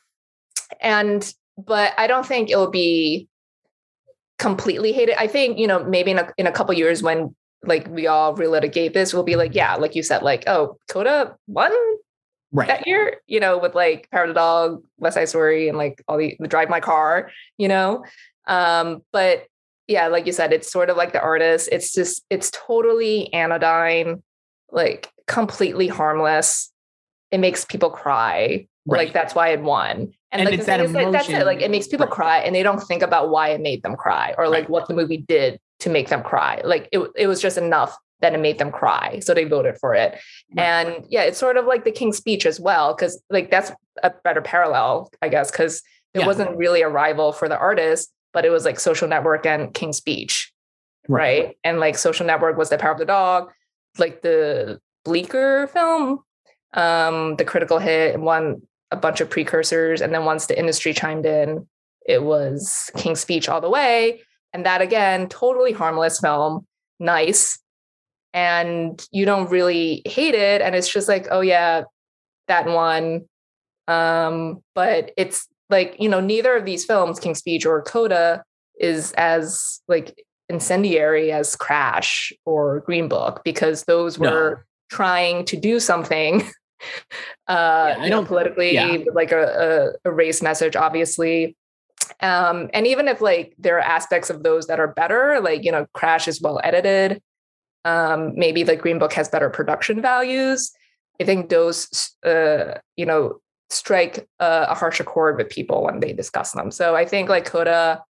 [0.81, 3.29] And but I don't think it'll be
[4.39, 5.17] completely hated.
[5.19, 8.37] I think you know maybe in a, in a couple years when like we all
[8.37, 11.73] relitigate this we'll be like yeah like you said like oh Coda won
[12.53, 15.77] right that year, you know, with like Power of the Dog, West Side Story, and
[15.77, 18.05] like all the, the Drive My Car, you know.
[18.47, 19.47] Um, but
[19.89, 21.69] yeah, like you said, it's sort of like the artist.
[21.73, 24.23] It's just it's totally anodyne,
[24.71, 26.73] like completely harmless.
[27.31, 28.69] It makes people cry.
[28.87, 29.07] Right.
[29.07, 30.13] Like that's why it won.
[30.31, 31.33] And, And like it's that is, like, that's it.
[31.33, 31.47] emotion.
[31.47, 32.15] Like it makes people Right.
[32.15, 34.71] cry, and they don't think about why it made them cry or like Right.
[34.71, 36.61] what the movie did to make them cry.
[36.65, 39.95] Like it, it was just enough that it made them cry, so they voted for
[39.95, 40.19] it.
[40.55, 40.65] Right.
[40.65, 44.13] And yeah, it's sort of like the King's Speech as well, because like that's a
[44.25, 45.83] better parallel, I guess, because
[46.15, 46.27] there Yeah.
[46.27, 49.99] wasn't really a rival for the artist, but it was like Social Network and King's
[49.99, 50.51] Speech,
[51.09, 51.59] right?
[51.63, 53.53] And like Social Network was the Power of the Dog,
[53.99, 56.21] like the bleaker film,
[56.73, 60.01] um, the critical hit, and won a bunch of precursors.
[60.01, 61.67] And then once the industry chimed in,
[62.07, 64.23] it was King's Speech all the way.
[64.53, 66.67] And that again, totally harmless film,
[66.99, 67.59] nice.
[68.33, 70.61] And you don't really hate it.
[70.63, 71.85] And it's just like, oh yeah,
[72.49, 73.27] that one.
[73.89, 78.43] Um, but it's like, you know, neither of these films, King's Speech or Coda,
[78.79, 84.31] is as like incendiary as Crash or Green Book, because those No.
[84.31, 86.43] were trying to do something
[87.49, 88.99] uh I you know, don't- politically yeah.
[89.15, 91.57] like a, a, a race message obviously
[92.21, 95.73] Um, and even if like there are aspects of those that are better, like you
[95.73, 97.23] know, Crash is well edited.
[97.85, 100.73] Um, maybe like Green Book has better production values.
[101.21, 106.13] I think those, uh, you know, strike a, a harsher chord with people when they
[106.13, 106.71] discuss them.
[106.71, 108.03] So I think like Coda,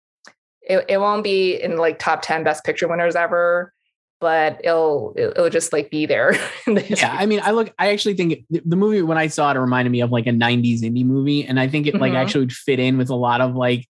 [0.61, 3.73] it, it won't be in like top 10 best picture winners ever,
[4.21, 6.33] but it'll, it'll just like be there.
[6.67, 7.15] Yeah.
[7.17, 7.73] I mean, I look.
[7.77, 10.31] I actually think the- movie when I saw it, it reminded me of like a
[10.31, 12.15] '90s indie movie, and I think it like Mhm.
[12.17, 13.85] actually would fit in with a lot of like,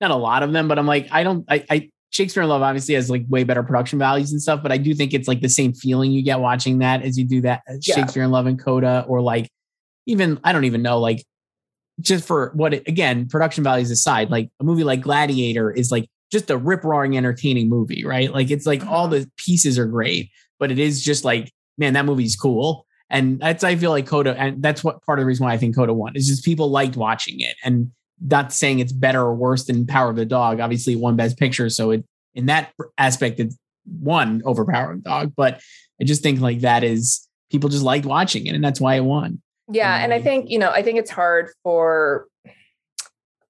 [0.00, 1.44] not a lot of them, but I'm like, I don't.
[1.50, 4.70] I, I Shakespeare in Love obviously has like way better production values and stuff, but
[4.72, 7.40] I do think it's like the same feeling you get watching that as you do
[7.42, 7.96] that Yeah.
[7.96, 9.48] Shakespeare in Love and Coda, or like
[10.06, 11.24] even I don't even know like
[12.00, 16.06] just for what it, again production values aside, like a movie like Gladiator is like
[16.30, 18.32] just a rip roaring entertaining movie, right?
[18.32, 19.22] Like it's like all mm-hmm.
[19.22, 22.86] the pieces are great, but it is just like man, that movie's cool.
[23.10, 25.58] And that's I feel like Coda, and that's what part of the reason why I
[25.58, 29.34] think Coda won is just people liked watching it, and not saying it's better or
[29.34, 30.60] worse than Power of the Dog.
[30.60, 33.52] Obviously, won Best Picture, so it in that aspect it
[33.86, 35.32] won over Power of the Dog.
[35.36, 35.60] But
[36.00, 39.04] I just think like that is people just liked watching it, and that's why it
[39.04, 39.40] won.
[39.70, 42.26] Yeah, and I think you know, I think it's hard for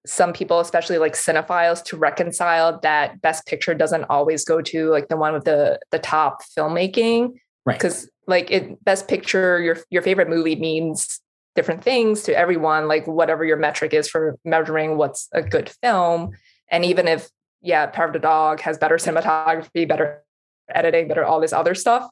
[0.06, 5.08] some people, especially like cinephiles, to reconcile that Best Picture doesn't always go to like
[5.08, 7.34] the one with the the top filmmaking,
[7.66, 7.78] Right.
[7.78, 11.20] Because like it, Best Picture, your your favorite movie means
[11.54, 12.88] different things to everyone.
[12.88, 16.32] Like whatever your metric is for measuring what's a good film,
[16.68, 17.28] and even if
[17.62, 20.22] yeah, Power of the Dog has better cinematography, better
[20.68, 22.08] editing, better all this other stuff.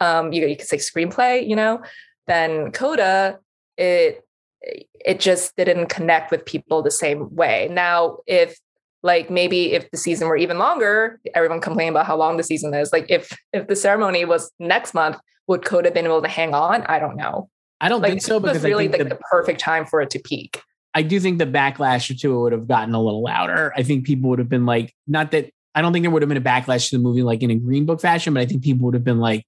[0.00, 1.82] Um, you you could say screenplay, you know
[2.26, 3.38] then coda
[3.76, 4.25] it
[4.62, 7.68] it just didn't connect with people the same way.
[7.70, 8.58] Now if
[9.02, 12.74] like maybe if the season were even longer everyone complained about how long the season
[12.74, 12.92] is.
[12.92, 16.82] Like if if the ceremony was next month would coda been able to hang on?
[16.86, 17.48] I don't know.
[17.80, 20.60] I don't like think so because really the, the perfect time for it to peak.
[20.94, 23.72] I do think the backlash to it would have gotten a little louder.
[23.76, 26.28] I think people would have been like, not that I don't think there would have
[26.30, 28.64] been a backlash to the movie like in a Green Book fashion, but I think
[28.64, 29.46] people would have been like,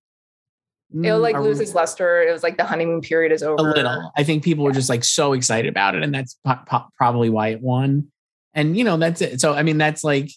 [1.05, 3.57] it'll like "Mm, are lose luster it was like the honeymoon period is over.
[3.59, 4.11] a little.
[4.16, 7.31] I think people were just like so excited about it, and that's po- po- probably
[7.31, 8.11] why it won.
[8.55, 9.40] And you know, that's it.
[9.40, 10.31] So I mean, that's like,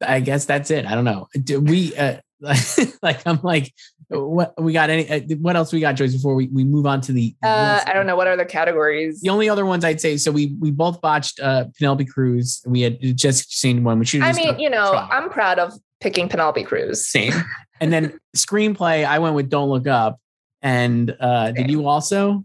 [0.00, 0.84] I guess that's it.
[0.84, 1.28] I don't know.
[1.42, 2.16] Do we uh,
[3.02, 3.24] like?
[3.24, 3.72] I'm like,
[4.08, 4.90] what we got?
[4.90, 5.08] Any?
[5.08, 6.12] Uh, what else we got, Joyce?
[6.14, 9.30] Before we, we move on to the, uh, i don't know what other categories The
[9.30, 10.16] only other ones I'd say.
[10.16, 12.62] So we we both botched uh, Penelope Cruz.
[12.66, 14.00] We had just seen one.
[14.00, 14.22] We should.
[14.22, 17.32] i mean you know i'm proud of picking penelope cruz same.
[17.78, 20.18] And then screenplay, I went with Don't Look Up.
[20.62, 22.42] And uh, did you also?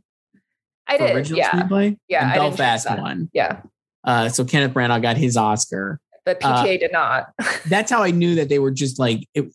[0.87, 1.97] i did original yeah screenplay?
[2.09, 3.29] Yeah, And I Belfast won.
[3.31, 3.61] yeah
[4.03, 6.01] Uh, so Kenneth Branagh got his Oscar.
[6.25, 7.29] but Uh, pta did not
[7.69, 9.53] That's how I knew that they were just like it.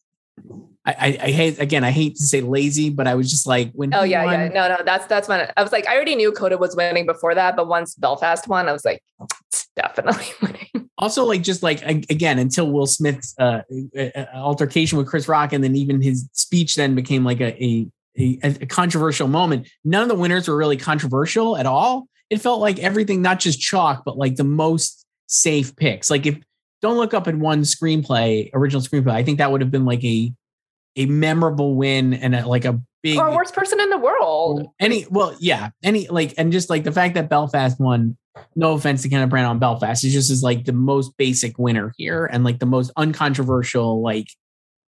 [0.86, 1.84] I, I, I hate again.
[1.84, 3.92] I hate to say lazy, but I was just like when.
[3.92, 4.48] Oh yeah, yeah.
[4.48, 7.34] No, no, that's that's when I was like, I already knew Coda was winning before
[7.34, 9.02] that, but once Belfast won, I was like,
[9.76, 10.90] definitely winning.
[10.98, 13.62] Also, like just like again, until Will Smith's uh,
[14.34, 17.86] altercation with Chris Rock, and then even his speech then became like a, a
[18.18, 19.68] a a controversial moment.
[19.84, 22.08] None of the winners were really controversial at all.
[22.30, 26.10] It felt like everything, not just chalk, but like the most safe picks.
[26.10, 26.38] Like if
[26.82, 30.02] Don't Look Up at one screenplay, original screenplay, I think that would have been like
[30.04, 30.32] a
[30.96, 32.80] a memorable win and a, like a
[33.14, 34.66] or worst person in the world.
[34.80, 38.16] any well yeah any like and just like the fact that belfast won
[38.54, 41.92] no offense to kenneth branagh on belfast is just is like the most basic winner
[41.96, 44.28] here and like the most uncontroversial like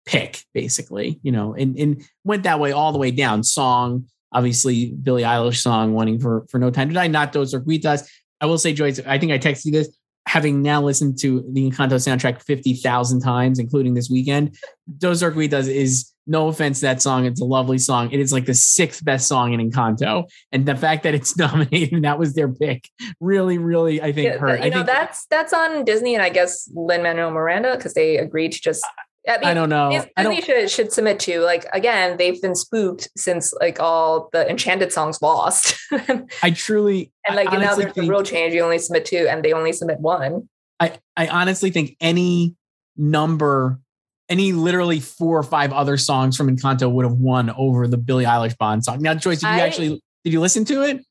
[0.07, 4.91] pick basically you know and, and went that way all the way down song obviously
[4.91, 8.09] billie eilish song winning for for no time to die not Dos Oruguitas
[8.41, 11.71] i will say joyce i think i texted you this having now listened to the
[11.71, 14.57] Encanto soundtrack 50,000 times, including this weekend,
[14.99, 17.25] Dos Oruguitas is no offense to that song.
[17.25, 18.11] It's a lovely song.
[18.12, 20.29] It is like the sixth best song in Encanto.
[20.53, 22.88] And the fact that it's nominated, and that was their pick,
[23.21, 24.61] really, really, I think Yeah, hurt.
[24.61, 27.95] you I know, think that's that's on Disney and I guess Lin Manuel Miranda because
[27.95, 28.85] they agreed to just.
[29.29, 29.91] I, mean, I don't know.
[29.91, 32.17] Dis- I Disney don't should should submit to like again.
[32.17, 35.77] They've been spooked since like all the Enchanted songs lost,
[36.43, 38.55] I truly and like now there's a think- rule change.
[38.55, 40.49] You only submit two, and they only submit one.
[40.81, 42.55] I, I honestly think any
[42.97, 43.81] number,
[44.29, 48.25] any literally four or five other songs from Encanto would have won over the Billie
[48.25, 49.01] Eilish Bond song.
[49.01, 51.05] Now, Joyce, did you I- actually did you listen to it?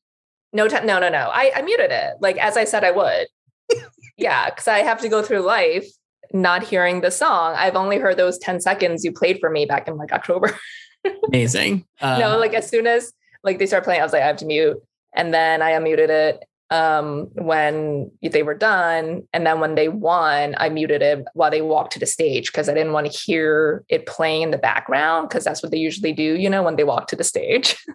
[0.52, 1.30] No, time, no, no, no.
[1.32, 2.14] I, I muted it.
[2.20, 3.26] Like as I said, I would.
[4.16, 5.86] yeah, because I have to go through life
[6.32, 7.54] not hearing the song.
[7.56, 10.58] I've only heard those ten seconds you played for me back in like October.
[11.28, 11.86] Amazing.
[12.00, 14.36] Uh, no, like as soon as like they start playing, I was like, I have
[14.38, 14.78] to mute,
[15.14, 20.54] and then I unmuted it um when they were done and then when they won
[20.58, 23.84] i muted it while they walked to the stage because i didn't want to hear
[23.88, 26.84] it playing in the background because that's what they usually do you know when they
[26.84, 27.76] walk to the stage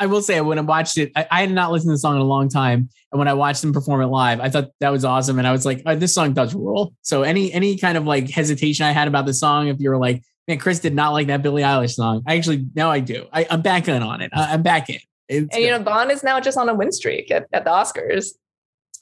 [0.00, 2.14] I will say when I watched it, I, I, had not listened to the song
[2.14, 4.90] in a long time, and when I watched them perform it live, I thought that
[4.90, 7.98] was awesome, and I was like, oh, "This song does rule." So any any kind
[7.98, 10.94] of like hesitation I had about the song, if you were like, "Man, Chris did
[10.94, 13.26] not like that Billie Eilish song," I actually now I do.
[13.32, 14.30] I, am back in on it.
[14.32, 15.00] I, am back in.
[15.28, 17.70] It's and you know, Bond is now just on a win streak at, at the
[17.70, 18.32] Oscars.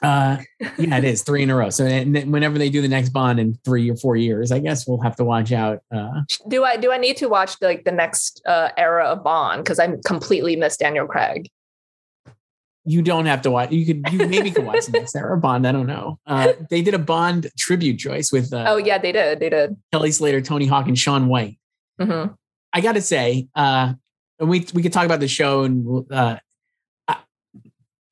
[0.03, 0.39] Uh,
[0.79, 1.71] yeah, it is three in a row.
[1.71, 5.01] So whenever they do the next Bond in three or four years, I guess we'll
[5.01, 5.81] have to watch out.
[5.95, 9.65] Uh, do I do I need to watch like the next uh, era of Bond
[9.65, 11.49] because I completely missed Daniel Craig?
[12.89, 13.73] You don't have to watch.
[13.73, 15.67] You could you maybe can watch the next era of Bond.
[15.67, 16.21] I don't know.
[16.27, 19.41] Uh, they did a Bond tribute, Joyce, with uh, oh yeah, they did.
[19.41, 19.77] They did.
[19.93, 21.59] Kelly Slater, Tony Hawk, and Shaun White.
[22.01, 22.35] Mm-hmm.
[22.73, 23.95] I got to say, uh,
[24.39, 26.37] and we we could talk about the show and uh,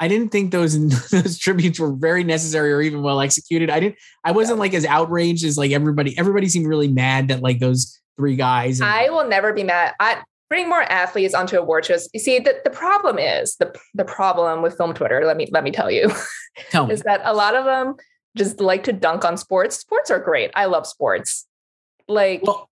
[0.01, 0.79] I didn't think those
[1.11, 3.71] those tributes were very necessary or even well executed.
[3.71, 3.97] I didn't.
[4.25, 6.19] I wasn't like as outraged as like everybody.
[6.19, 8.81] Everybody seemed really mad that like those three guys.
[8.81, 9.95] And- I will never be mad.
[10.01, 12.09] I bring more athletes onto award shows.
[12.13, 15.25] You see, the, the problem is the the problem with film Twitter.
[15.25, 16.13] Let me let me tell you,
[16.71, 16.95] tell me.
[16.95, 17.95] is that a lot of them
[18.37, 19.77] just like to dunk on sports.
[19.79, 20.51] Sports are great.
[20.55, 21.47] I love sports.
[22.09, 22.69] Like, well,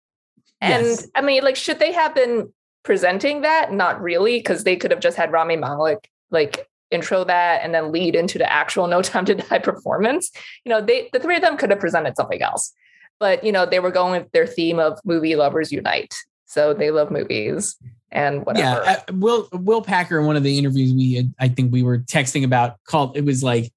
[0.60, 1.08] and yes.
[1.14, 2.52] I mean, like, should they have been
[2.82, 3.72] presenting that?
[3.72, 7.90] Not really, because they could have just had Rami Malek like intro that and then
[7.90, 10.30] lead into the actual no time to die performance.
[10.64, 12.72] You know they the three of them could have presented something else.
[13.20, 16.14] But you know they were going with their theme of movie lovers unite.
[16.46, 17.76] So they love movies
[18.10, 18.84] and whatever.
[18.84, 21.82] yeah uh, will will packer in one of the interviews we had, i think we
[21.82, 23.72] were texting about called it was like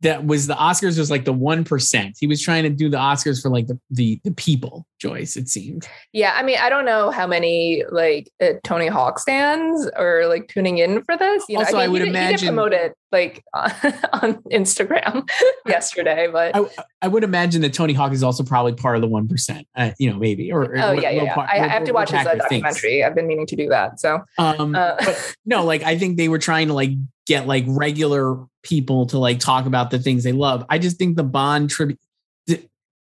[0.00, 2.16] that was the Oscars was like the one percent.
[2.18, 4.86] He was trying to do the Oscars for like the the the people.
[5.00, 5.88] Joyce, it seemed.
[6.12, 10.48] Yeah, I mean, I don't know how many like uh, Tony Hawk stands or like
[10.48, 11.44] tuning in for this.
[11.48, 13.70] You know, also, I, mean, I would he, imagine he promoted like on,
[14.12, 15.28] on Instagram
[15.66, 16.66] yesterday, but I,
[17.02, 19.66] I, would imagine that Tony Hawk is also probably part of the one percent.
[19.74, 21.22] Uh, you know, maybe or, or oh yeah, yeah.
[21.24, 21.34] yeah.
[21.34, 22.80] Part, I, have to watch his uh, documentary.
[22.80, 23.06] Thinks.
[23.06, 24.00] I've been meaning to do that.
[24.00, 26.90] So, um, uh, but no, like I think they were trying to like
[27.26, 30.64] get like regular people to like talk about the things they love.
[30.68, 31.98] I just think the Bond tribute.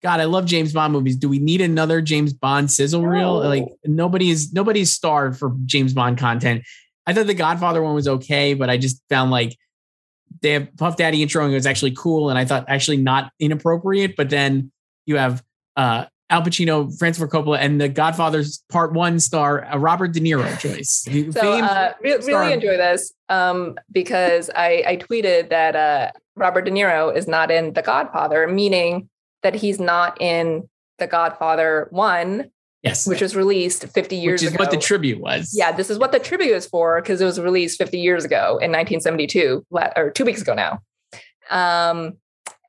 [0.03, 1.15] God, I love James Bond movies.
[1.15, 3.07] Do we need another James Bond sizzle no.
[3.07, 3.39] reel?
[3.39, 6.63] Like nobody is nobody's starved for James Bond content.
[7.07, 9.57] I thought the Godfather one was okay, but I just found like
[10.45, 13.31] they have Puff Daddy intro and it was actually cool, and I thought actually not
[13.39, 14.15] inappropriate.
[14.15, 14.71] But then
[15.07, 15.43] you have
[15.75, 20.19] uh Al Pacino, Francis Ford Coppola, and The Godfather's Part One star uh, Robert De
[20.19, 21.07] Niro Joyce.
[21.33, 26.71] so uh, re- really enjoy this um, because I, I tweeted that uh, Robert De
[26.71, 29.09] Niro is not in The Godfather, meaning
[29.43, 32.49] that he's not in The Godfather One.
[32.85, 33.07] Yes.
[33.07, 34.45] Which was released 50 years ago.
[34.45, 34.63] Which is ago.
[34.63, 35.51] what the tribute was.
[35.57, 38.59] Yeah, this is what the tribute is for because it was released 50 years ago
[38.61, 40.79] in 1972, or two weeks ago now.
[41.49, 42.17] Um,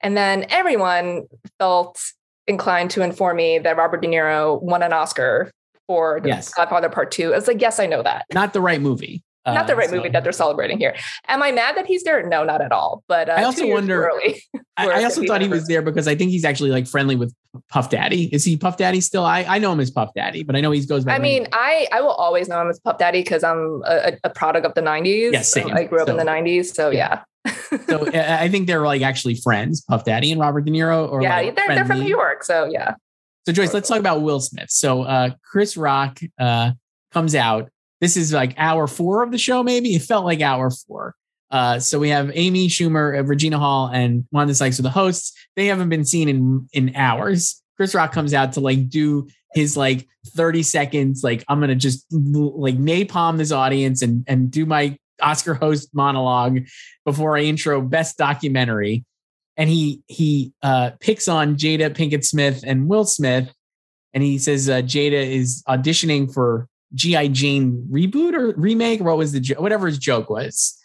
[0.01, 1.27] and then everyone
[1.59, 2.01] felt
[2.47, 5.51] inclined to inform me that Robert De Niro won an Oscar
[5.87, 6.53] for yes.
[6.55, 7.33] Godfather Part Two.
[7.33, 8.25] It's like, yes, I know that.
[8.33, 9.23] Not the right movie.
[9.47, 9.97] Not the uh, right so.
[9.97, 10.97] movie that they're celebrating here.
[11.29, 12.27] Am I mad that he's there?
[12.27, 13.05] No, not at all.
[13.07, 14.11] But uh, I also wonder.
[14.77, 17.35] I, I, also thought he was there because I think he's actually like friendly with
[17.71, 18.25] Puff Daddy.
[18.35, 19.25] Is he Puff Daddy still?
[19.25, 21.15] I, I know him as Puff Daddy, but I know he goes by.
[21.15, 24.31] I mean, I I will always know him as Puff Daddy because I'm a, a,
[24.31, 25.33] product of the '90s.
[25.33, 27.23] Yes, yeah, I grew up so, in the '90s, so yeah.
[27.47, 27.79] yeah.
[27.89, 31.11] so I think they're like actually friends, Puff Daddy and Robert De Niro.
[31.11, 32.95] Or yeah, like they're, they're from New York, so yeah.
[33.47, 34.71] So Joyce, let's talk about Will Smith.
[34.71, 36.73] So uh, Chris Rock uh,
[37.13, 37.71] comes out.
[38.01, 39.95] This is like hour four of the show, maybe.
[39.95, 41.15] It felt like hour four.
[41.51, 45.33] Uh, so we have Amy Schumer, uh, Regina Hall, and Wanda Sykes are the hosts.
[45.55, 47.63] They haven't been seen in in hours.
[47.77, 52.05] Chris Rock comes out to like do his like 30 seconds, like I'm gonna just
[52.11, 56.61] like napalm this audience and and do my Oscar host monologue
[57.05, 59.05] before I intro best documentary
[59.57, 63.53] and he he uh, picks on Jada Pinkett Smith and Will Smith,
[64.13, 69.01] and he says uh, Jada is auditioning for GI Jane reboot or remake.
[69.01, 70.79] What was the whatever his joke was?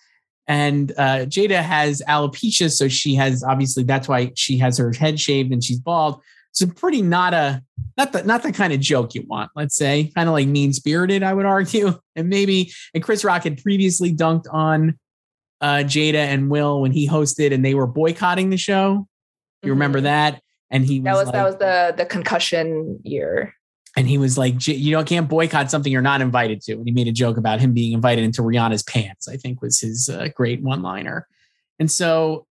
[0.47, 5.19] And uh, Jada has alopecia, so she has obviously that's why she has her head
[5.19, 6.21] shaved and she's bald.
[6.53, 7.63] So pretty not a
[7.97, 9.51] not the not the kind of joke you want.
[9.55, 11.99] Let's say kind of like mean spirited, I would argue.
[12.17, 14.99] And maybe and Chris Rock had previously dunked on
[15.61, 19.07] uh, Jada and Will when he hosted and they were boycotting the show.
[19.63, 19.69] You mm-hmm.
[19.69, 20.41] remember that?
[20.69, 23.55] And he that was, like, that was the the concussion year.
[23.97, 26.73] And he was like, you don't can't boycott something you're not invited to.
[26.73, 29.27] And he made a joke about him being invited into Rihanna's pants.
[29.27, 31.27] I think was his uh, great one liner.
[31.77, 32.45] And so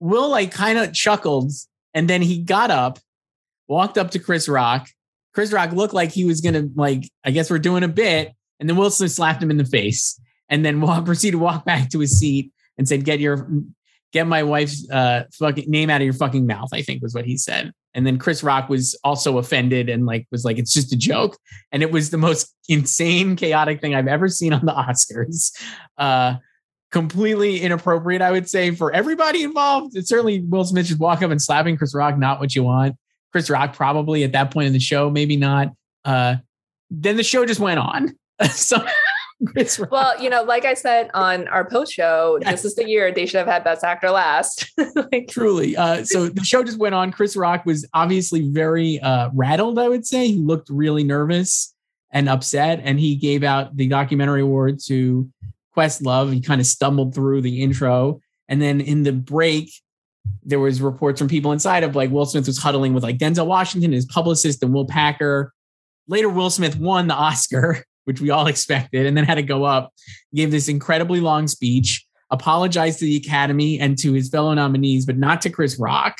[0.00, 1.52] Will like kind of chuckled,
[1.94, 2.98] and then he got up,
[3.66, 4.88] walked up to Chris Rock.
[5.32, 8.68] Chris Rock looked like he was gonna like, I guess we're doing a bit, and
[8.68, 12.00] then Wilson slapped him in the face and then walk, proceed to walk back to
[12.00, 13.48] his seat and said, "Get your
[14.12, 16.68] get my wife's uh, fucking name out of your fucking mouth.
[16.72, 17.72] I think was what he said.
[17.94, 21.36] And then Chris Rock was also offended and like was like, it's just a joke.
[21.72, 25.52] And it was the most insane, chaotic thing I've ever seen on the Oscars.
[25.96, 26.36] Uh,
[26.92, 29.96] completely inappropriate, I would say, for everybody involved.
[29.96, 32.96] It's certainly Will Smith just walk up and slapping Chris Rock, not what you want.
[33.32, 35.72] Chris Rock probably at that point in the show, maybe not.
[36.04, 36.36] Uh,
[36.90, 38.14] then the show just went on.
[38.50, 38.84] so.
[39.90, 42.62] Well, you know, like I said on our post show, Yes.
[42.62, 44.72] this is the year they should have had Best Actor last.
[45.12, 45.76] like, Truly.
[45.76, 47.12] Uh, so the show just went on.
[47.12, 50.28] Chris Rock was obviously very uh, rattled, I would say.
[50.28, 51.74] He looked really nervous
[52.10, 55.28] and upset, and he gave out the documentary award to
[55.76, 56.32] Questlove.
[56.32, 58.20] He kind of stumbled through the intro.
[58.48, 59.70] And then in the break,
[60.42, 63.46] there was reports from people inside of like Will Smith was huddling with like Denzel
[63.46, 65.52] Washington, his publicist, and Will Packer.
[66.08, 69.62] Later, Will Smith won the Oscar, which we all expected, and then had to go
[69.64, 69.92] up,
[70.34, 75.16] gave this incredibly long speech, apologized to the Academy and to his fellow nominees, but
[75.16, 76.16] not to Chris Rock.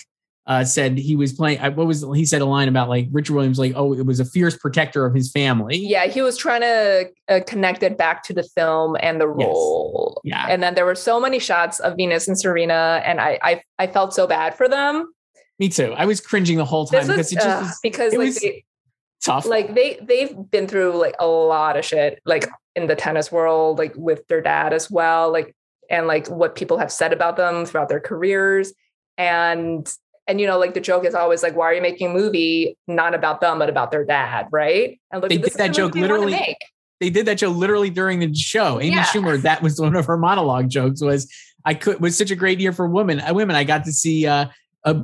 [0.48, 1.58] Uh, said he was playing.
[1.58, 3.58] uh, What was he said a line about like Richard Williams?
[3.58, 5.76] Like, oh, it was a fierce protector of his family.
[5.76, 9.44] yeah, he was trying to uh, connect it back to the film and the Yes.
[9.48, 10.20] role.
[10.22, 10.46] yeah.
[10.48, 13.86] And then there were so many shots of Venus and Serena, and I I, I
[13.88, 15.12] felt so bad for them.
[15.58, 15.92] Me too.
[15.96, 18.38] I was cringing the whole time because it just uh, was because it like was
[18.38, 18.64] they,
[19.26, 19.44] tough.
[19.46, 23.78] like they they've been through like a lot of shit like in the tennis world
[23.78, 25.54] like with their dad as well like
[25.90, 28.72] and like what people have said about them throughout their careers
[29.18, 29.92] and
[30.26, 32.76] and you know like the joke is always like why are you making a movie
[32.86, 36.06] not about them but about their dad right and look They did that joke movie
[36.06, 36.56] they wanna literally-
[37.00, 38.80] they did that joke literally during the show.
[38.80, 39.04] Amy Yeah.
[39.04, 41.02] Schumer, that was one of her monologue jokes.
[41.02, 41.30] Was
[41.62, 43.20] I could was such a great year for women.
[43.20, 44.46] Uh, women, I got to see uh,
[44.86, 44.94] a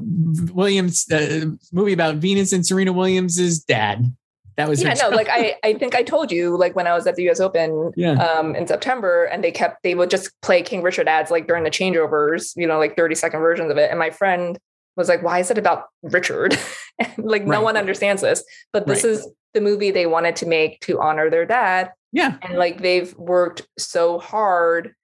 [0.54, 4.14] Williams uh, movie about Venus and Serena Williams's dad.
[4.56, 7.06] That was yeah no like i i think i told you like when i was
[7.06, 8.12] at the us open Yeah.
[8.22, 11.64] um in september and they kept they would just play king richard ads like during
[11.64, 13.88] the changeovers you know like 30 second versions of it.
[13.88, 14.58] And my friend
[14.94, 16.56] was like why is it about richard?
[16.98, 18.44] And, like no one understands this.
[18.74, 19.12] But this Right.
[19.14, 21.90] is the movie they wanted to make to honor their dad.
[22.12, 24.94] Yeah, and like they've worked so hard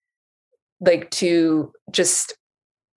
[0.80, 2.36] like to just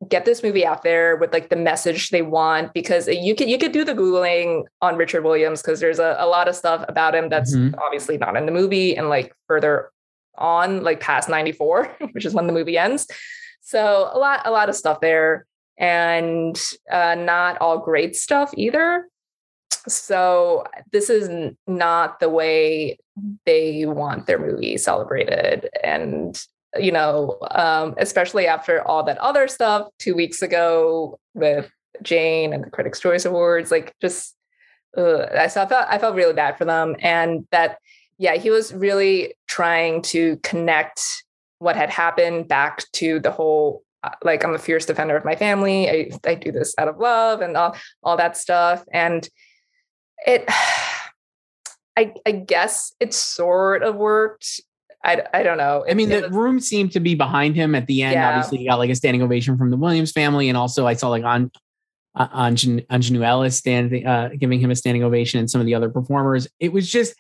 [0.10, 3.58] get this movie out there with like the message they want because you could you
[3.58, 7.14] could do the googling on richard williams because there's a, a lot of stuff about
[7.14, 7.78] him that's Mhm.
[7.80, 9.92] obviously not in the movie and like further
[10.38, 13.06] on like past 94 which is when the movie ends
[13.62, 15.46] so a lot a lot of stuff there
[15.78, 16.60] and
[16.92, 19.08] uh, not all great stuff either
[19.88, 21.30] so this is
[21.68, 22.98] not the way
[23.46, 26.44] they want their movie celebrated and
[26.80, 31.70] you know um, especially after all that other stuff two weeks ago with
[32.02, 34.36] jane and the critics choice awards like just
[34.98, 37.78] uh, I, so I felt i felt really bad for them and that
[38.18, 41.24] yeah he was really trying to connect
[41.60, 45.36] what had happened back to the whole uh, like i'm a fierce defender of my
[45.36, 49.28] family i, I do this out of love and all, all that stuff and
[50.26, 50.46] it
[51.98, 54.62] I, I guess it sort of worked.
[55.04, 55.84] I, I don't know.
[55.90, 58.14] I mean, the was- room seemed to be behind him at the end.
[58.14, 58.30] Yeah.
[58.30, 61.10] Obviously, he got like a standing ovation from the Williams family, and also I saw
[61.10, 61.52] like on
[62.14, 65.90] on Aunjanue Ellis standing, uh, giving him a standing ovation, and some of the other
[65.90, 66.48] performers.
[66.60, 67.16] It was just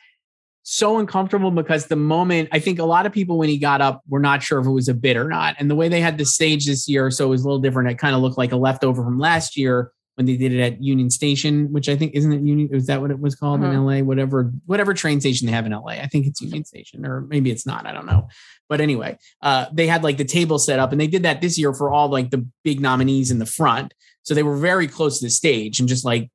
[0.64, 4.04] so uncomfortable because the moment I think a lot of people when he got up
[4.08, 6.18] were not sure if it was a bit or not, and the way they had
[6.18, 7.90] the stage this year, so it was a little different.
[7.90, 10.84] It kind of looked like a leftover from last year when they did it at
[10.84, 12.70] Union Station, which I think isn't it Union?
[12.74, 13.99] Is that what it was called in LA?
[13.99, 15.93] Whatever, whatever train station they have in LA.
[15.93, 17.86] I think it's Union Station, or maybe it's not.
[17.86, 18.28] I don't know.
[18.68, 21.57] But anyway, uh, they had like the table set up, and they did that this
[21.57, 23.93] year for all like the big nominees in the front.
[24.24, 26.30] So they were very close to the stage, and just like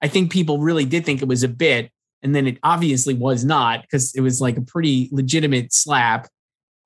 [0.00, 1.90] I think people really did think it was a bit,
[2.22, 6.28] and then it obviously was not because it was like a pretty legitimate slap.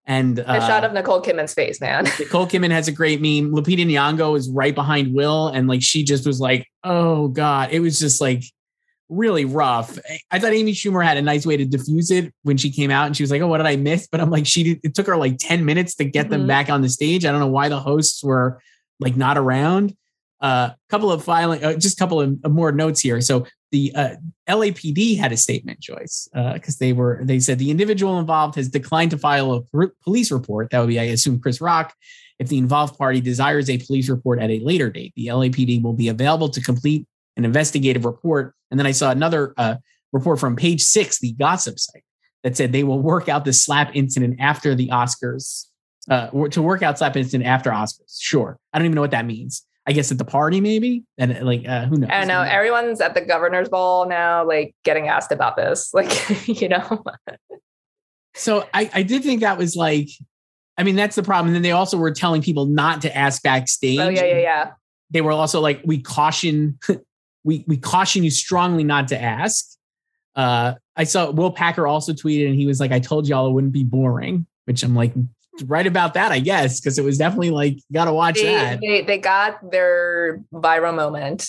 [0.07, 2.05] And a uh, shot of Nicole Kidman's face, man.
[2.19, 3.53] Nicole Kidman has a great meme.
[3.53, 7.81] Lupita Nyong'o is right behind Will, and like she just was like, "Oh God!" It
[7.81, 8.45] was just like
[9.09, 9.99] really rough.
[10.31, 13.07] I thought Amy Schumer had a nice way to diffuse it when she came out,
[13.07, 15.07] and she was like, "Oh, what did I miss?" But I'm like, she it took
[15.07, 16.49] her like ten minutes to get them Mhm.
[16.49, 17.25] back on the stage.
[17.25, 18.61] I don't know why the hosts were
[19.01, 19.97] like not around.
[20.43, 23.23] A uh, couple of filing, uh, just a couple of, of more notes here.
[23.23, 24.15] So the uh,
[24.49, 29.11] LAPD had a statement, Joyce, because they were they said the individual involved has declined
[29.11, 30.71] to file a police report.
[30.71, 31.93] That would be, I assume, Chris Rock.
[32.39, 35.93] If the involved party desires a police report at a later date, the LAPD will
[35.93, 37.05] be available to complete
[37.37, 38.55] an investigative report.
[38.71, 39.77] And then I saw another uh,
[40.13, 42.05] report from Page Six, the gossip site,
[42.45, 45.67] that said they will work out the slap incident after the Oscars.
[46.09, 48.21] Uh, to work out slap incident after Oscars.
[48.21, 49.67] Sure, I don't even know what that means.
[49.87, 51.05] I guess at the party, maybe.
[51.19, 52.11] And like, uh, who knows?
[52.11, 52.41] I don't know.
[52.41, 55.91] Everyone's at the governor's ball now, like getting asked about this.
[55.95, 57.05] Like, you know,
[58.35, 60.09] So I, I did think that was like
[60.77, 61.49] I mean, that's the problem.
[61.49, 63.99] And then they also were telling people not to ask backstage.
[64.01, 64.71] Oh yeah, yeah, yeah.
[65.11, 66.79] They were also like, we caution,
[67.45, 69.77] we we caution you strongly not to ask.
[70.35, 73.53] Uh, I saw Will Packer also tweeted, and he was like, "I told y'all it
[73.53, 75.13] wouldn't be boring," which I'm like,
[75.67, 78.45] right about that, I guess, because it was definitely like, you got to watch They,
[78.45, 78.81] that.
[78.81, 81.49] they they got their viral moment.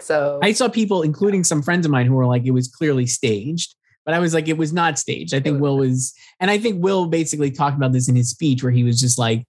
[0.00, 3.06] So I saw people, including some friends of mine, who were like, it was clearly
[3.06, 3.74] staged.
[4.04, 5.34] But I was like, it was not staged.
[5.34, 8.62] I think Will was, and I think Will basically talked about this in his speech
[8.62, 9.44] where he was just like,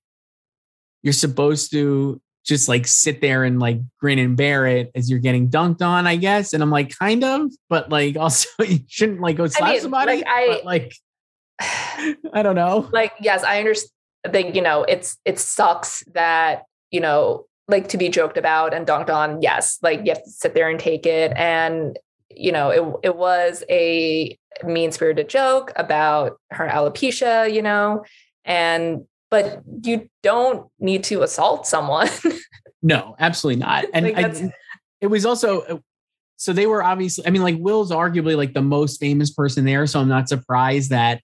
[1.02, 5.20] you're supposed to just like sit there and like grin and bear it as you're
[5.20, 6.52] getting dunked on, I guess.
[6.52, 10.18] And I'm like, kind of, but like also you shouldn't like go slap mean, somebody.
[10.18, 10.94] like, I- but, like,
[12.34, 12.90] I don't know.
[12.92, 13.92] like yes i understand
[14.32, 18.86] think you know it's it sucks that you know like to be joked about and
[18.86, 21.98] dunked on yes like you have to sit there and take it and
[22.30, 28.04] you know it, it was a mean spirited joke about her alopecia you know
[28.44, 32.10] and but you don't need to assault someone
[32.82, 33.86] No, absolutely not.
[33.94, 34.54] And Like, I-
[35.02, 35.78] it was also uh,
[36.38, 37.28] so they were obviously.
[37.28, 40.90] I mean, like Will's arguably like the most famous person there, so I'm not surprised
[40.92, 41.22] that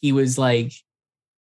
[0.00, 0.72] he was like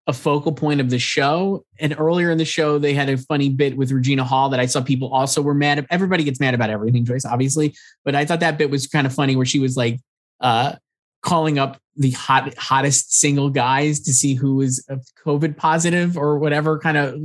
[0.08, 1.66] a focal point of the show.
[1.80, 4.66] And earlier in the show, they had a funny bit with Regina Hall that I
[4.66, 5.80] saw people also were mad.
[5.80, 5.86] at.
[5.89, 9.14] Everybody gets mad about everything, Joyce, obviously, but I thought that bit was kind of
[9.14, 9.99] funny where she was like
[10.41, 10.76] uh
[11.22, 16.38] calling up the hot hottest single guys to see who was uh, COVID positive or
[16.38, 17.22] whatever kind of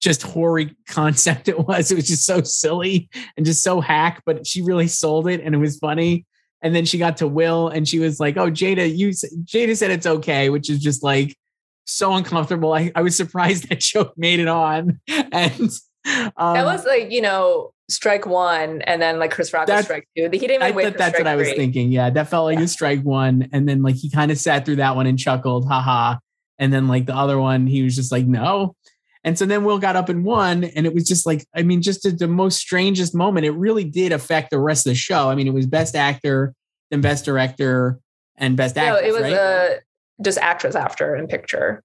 [0.00, 1.90] just hoary concept it was.
[1.90, 5.54] It was just so silly and just so hack, but she really sold it and
[5.54, 6.26] it was funny.
[6.62, 9.90] And then she got to Will and she was like, "Oh, Jada, you Jada said
[9.90, 11.36] it's okay," which is just like
[11.86, 12.72] so uncomfortable.
[12.72, 15.00] I, I was surprised that joke made it on.
[15.08, 15.70] And
[16.36, 19.84] um, that was like you know strike one and then like chris rock was That-
[19.84, 21.56] strike two he didn't I even wait for that's what I was three.
[21.56, 21.90] thinking.
[21.90, 22.64] Yeah, that felt like Yeah.
[22.64, 23.48] a strike one.
[23.52, 26.16] And then like he kind of sat through that one and chuckled, haha.
[26.58, 28.74] And then like the other one, he was just like, no.
[29.24, 30.64] And so then Will got up and won.
[30.64, 33.46] And it was just like, I mean, just the, the most strangest moment.
[33.46, 35.28] It really did affect the rest of the show.
[35.28, 36.54] I mean, it was best actor,
[36.90, 37.98] then best director,
[38.36, 39.08] and best no actress.
[39.08, 39.32] it was right?
[39.32, 39.68] uh,
[40.22, 41.82] just actress after in picture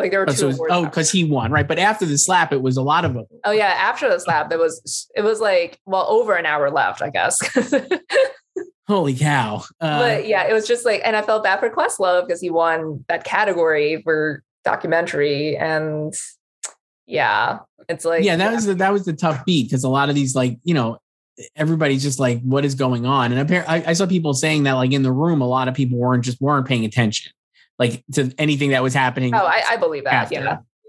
[0.00, 1.68] like there were oh, two so was- oh, because he won, right?
[1.68, 3.26] But after the slap, it was a lot of them.
[3.44, 7.02] Oh yeah, after the slap, there was it was like well over an hour left,
[7.02, 7.38] I guess.
[8.88, 9.62] Holy cow.
[9.80, 12.50] Uh, but yeah, it was just like, and I felt bad for Questlove because he
[12.50, 16.12] won that category for documentary, and
[17.10, 17.58] yeah,
[17.88, 20.14] it's like yeah, that was the, that was the tough beat because a lot of
[20.14, 20.98] these like you know
[21.56, 24.74] everybody's just like what is going on and apparently I, I saw people saying that
[24.74, 27.32] like in the room a lot of people weren't just weren't paying attention
[27.78, 30.34] like to anything that was happening oh, I, I believe that, after.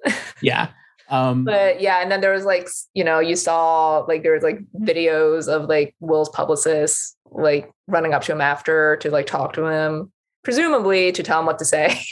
[0.05, 0.13] yeah.
[0.41, 0.67] yeah
[1.11, 4.43] um But yeah, and then there was like you know you saw like there was
[4.43, 9.53] like videos of like Will's publicists like running up to him after to like talk
[9.53, 10.11] to him,
[10.43, 12.01] presumably to tell him what to say.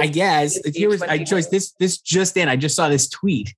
[0.00, 3.54] i guess here was i Joyce this this just in i just saw this tweet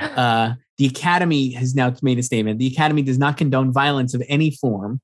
[0.00, 4.22] uh the academy has now made a statement the academy does not condone violence of
[4.28, 5.00] any form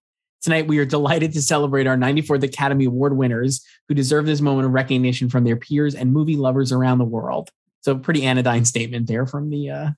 [0.46, 4.66] Tonight, we are delighted to celebrate our 94th Academy Award winners who deserve this moment
[4.66, 7.50] of recognition from their peers and movie lovers around the world.
[7.80, 9.90] So, pretty anodyne statement there from the, uh,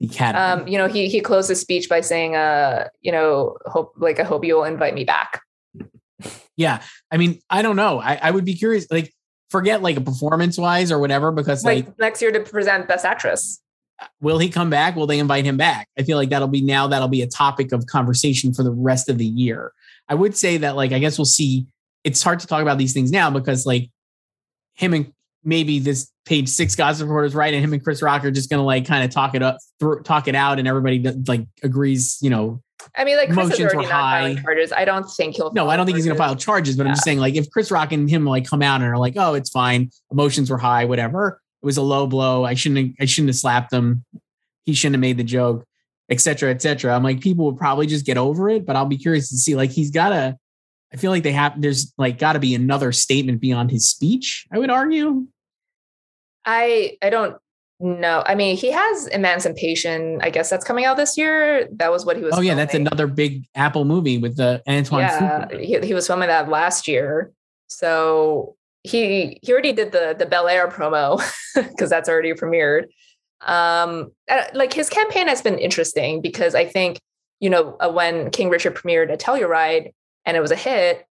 [0.00, 0.62] the Academy.
[0.62, 4.18] um, you know, he he closed his speech by saying, uh, you know, hope like
[4.18, 5.42] I hope you'll invite me back.
[6.56, 6.82] yeah.
[7.12, 8.00] I mean, I don't know.
[8.00, 9.12] I, I would be curious, like,
[9.50, 13.04] forget like a performance wise or whatever, because like, Like next year to present Best
[13.04, 13.60] Actress.
[14.20, 14.96] will he come back?
[14.96, 15.88] Will they invite him back?
[15.98, 19.08] I feel like that'll be now that'll be a topic of conversation for the rest
[19.08, 19.72] of the year.
[20.08, 21.66] I would say that like I guess we'll see.
[22.04, 23.90] It's hard to talk about these things now because like
[24.74, 25.12] him and
[25.44, 28.64] maybe this page six gossip reporters right, and him and Chris Rock are just gonna
[28.64, 32.18] like kind of talk it up, through, talk it out, and everybody like agrees.
[32.22, 32.62] You know,
[32.96, 34.42] I mean, like Chris is already not filing high.
[34.42, 34.72] charges.
[34.72, 35.52] I don't think he'll.
[35.52, 36.76] no, I don't think he's gonna file charges.
[36.76, 38.98] but I'm just saying like if Chris Rock and him like come out and are
[38.98, 41.40] like, oh, it's fine, emotions were high, whatever.
[41.62, 42.44] It was a low blow.
[42.44, 42.78] I shouldn't.
[42.78, 44.04] Have, I shouldn't have slapped him.
[44.64, 45.66] He shouldn't have made the joke,
[46.08, 46.94] etc., cetera, et cetera.
[46.94, 49.54] I'm like, people would probably just get over it, but I'll be curious to see.
[49.54, 50.38] Like, he's got to.
[50.92, 51.60] I feel like they have.
[51.60, 54.46] There's like got to be another statement beyond his speech.
[54.52, 55.26] I would argue.
[56.44, 57.36] I I don't
[57.80, 58.22] know.
[58.26, 60.20] I mean, he has Emancipation.
[60.22, 61.68] I guess that's coming out this year.
[61.72, 62.34] That was what he was.
[62.34, 65.00] Oh yeah, that's another big Apple movie with the Antoine.
[65.00, 67.32] Yeah, he, he was filming that last year.
[67.68, 71.20] So he he already did the the Bel Air promo
[71.54, 72.84] because that's already premiered.
[73.42, 77.00] Um, uh, like his campaign has been interesting because I think
[77.40, 79.92] you know uh, when King Richard premiered at Telluride
[80.24, 81.06] and it was a hit.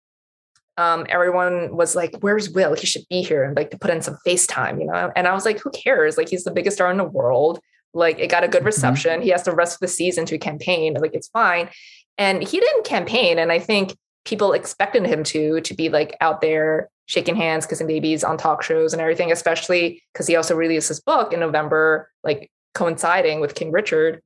[0.78, 2.76] Um, everyone was like, "Where's Will?
[2.76, 5.12] He should be here," and like to put in some FaceTime, you know.
[5.16, 6.18] And I was like, "Who cares?
[6.18, 7.60] Like he's the biggest star in the world.
[7.94, 9.22] Like it got a good reception.
[9.22, 10.96] He has the rest of the season to campaign.
[10.96, 11.70] Like it's fine."
[12.18, 16.42] And he didn't campaign, and I think people expected him to to be like out
[16.42, 20.90] there shaking hands, kissing babies on talk shows and everything, especially because he also released
[20.90, 24.22] his book in November, like coinciding with King Richard.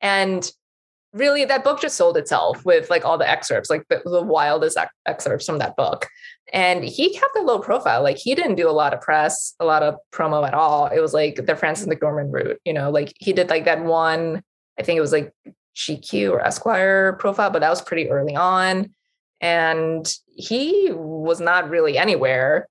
[0.00, 0.50] And
[1.12, 4.76] really that book just sold itself with like all the excerpts, like the, the wildest
[4.76, 6.06] ex- excerpts from that book.
[6.52, 8.02] And he kept a low profile.
[8.02, 10.86] Like he didn't do a lot of press, a lot of promo at all.
[10.86, 14.42] It was like the Frances McDormand route, you know, like he did like that one,
[14.78, 15.32] I think it was like
[15.76, 18.90] GQ or Esquire profile, but that was pretty early on.
[19.40, 22.68] And he was not really anywhere.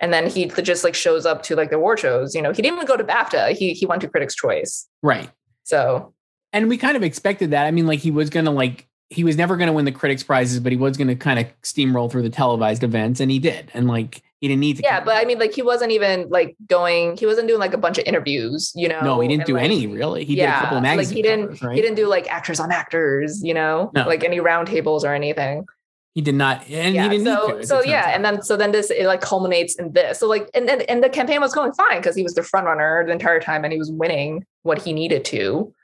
[0.00, 2.34] And then he just like shows up to like the award shows.
[2.34, 3.56] You know, he didn't even go to BAFTA.
[3.56, 4.88] He he went to Critics' Choice.
[5.02, 5.30] Right.
[5.62, 6.14] So
[6.54, 7.66] and we kind of expected that.
[7.66, 10.60] I mean, like he was gonna like he was never gonna win the critics prizes,
[10.60, 13.70] but he was gonna kind of steamroll through the televised events, and he did.
[13.74, 14.82] And like he didn't need to.
[14.82, 17.16] yeah, but I mean, like he wasn't even like going.
[17.16, 18.72] He wasn't doing like a bunch of interviews.
[18.76, 19.00] You know.
[19.00, 20.24] no, he didn't and, do like, any really.
[20.24, 21.46] He did a couple of like magazine he didn't.
[21.46, 21.76] covers, right?
[21.76, 23.42] He didn't do like actors on actors.
[23.42, 24.06] You know, No.
[24.06, 25.66] like any roundtables or anything.
[26.14, 27.02] He did not, and yeah.
[27.02, 27.66] he didn't so need to.
[27.66, 30.20] so yeah, turns and then so then this it like culminates in this.
[30.20, 32.66] So like and then and the campaign was going fine because he was the front
[32.66, 35.74] runner the entire time and he was winning what he needed to.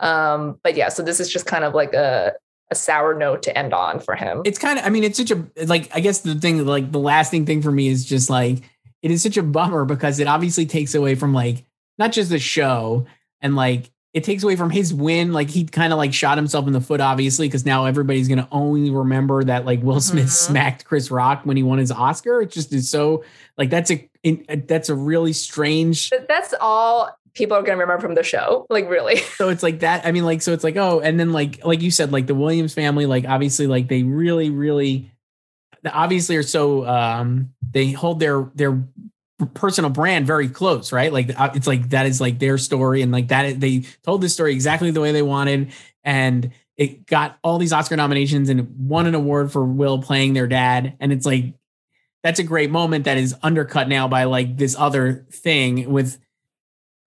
[0.00, 2.32] Um, but yeah, so this is just kind of like a
[2.72, 4.42] a sour note to end on for him.
[4.44, 4.84] it's kind of.
[4.84, 5.90] I mean, it's such a like.
[5.94, 8.62] I guess the thing, like the lasting thing for me is just like
[9.02, 11.64] it is such a bummer because it obviously takes away from like
[11.98, 13.06] not just the show
[13.40, 15.32] and like it takes away from his win.
[15.32, 18.48] Like he kind of like shot himself in the foot, obviously, because now everybody's gonna
[18.52, 20.30] only remember that like Will Smith Mhm.
[20.30, 22.40] smacked Chris Rock when he won his Oscar.
[22.42, 23.24] It just is so
[23.58, 26.10] like that's a in, that's a really strange.
[26.10, 28.66] But that's all people are going to remember from the show.
[28.70, 29.20] Like really.
[29.40, 30.04] So it's like that.
[30.04, 32.34] I mean, like so it's like oh, and then like like you said, like the
[32.34, 35.10] Williams family, like obviously, like they really, really,
[35.90, 38.82] obviously are so um they hold their their
[39.54, 41.12] personal brand very close, right?
[41.12, 44.34] Like uh, it's like that is like their story, and like that they told this
[44.34, 45.72] story exactly the way they wanted,
[46.04, 50.46] and it got all these Oscar nominations and won an award for Will playing their
[50.46, 51.54] dad, and it's like
[52.22, 56.18] that's a great moment that is undercut now by like this other thing with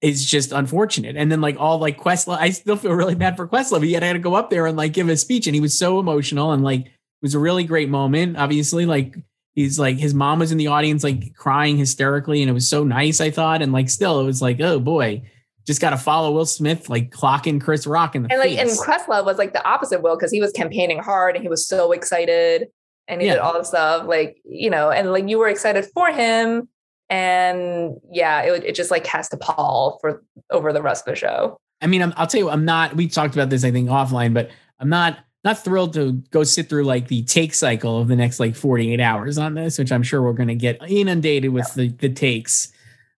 [0.03, 1.15] is just unfortunate.
[1.15, 3.83] And then like all like Questlove, I still feel really bad for Questlove.
[3.83, 5.97] He had to go up there and like give a speech, and he was so
[5.97, 6.91] emotional and like it
[7.21, 8.37] was a really great moment.
[8.37, 9.15] Obviously, like
[9.55, 12.83] he's like his mom was in the audience like crying hysterically, and it was so
[12.83, 13.21] nice.
[13.21, 15.23] I thought, and like still, it was like oh boy,
[15.65, 18.69] just got to follow Will Smith like clocking Chris Rock in the And like and.
[18.69, 21.93] Questlove was like the opposite Will because he was campaigning hard and he was so
[21.93, 22.67] excited
[23.07, 23.35] and he Yeah.
[23.35, 26.67] did all the stuff like you know and like you were excited for him
[27.13, 31.15] and yeah it it just like cast a pall for over the rest of the
[31.15, 31.57] show.
[31.81, 32.95] I mean, I'm, I'll tell you, I'm not.
[32.95, 34.49] We talked about this, I think, offline, but
[34.79, 38.39] I'm not not thrilled to go sit through like the take cycle of the next
[38.39, 41.89] like 48 hours on this, which I'm sure we're going to get inundated with the
[41.89, 42.71] the takes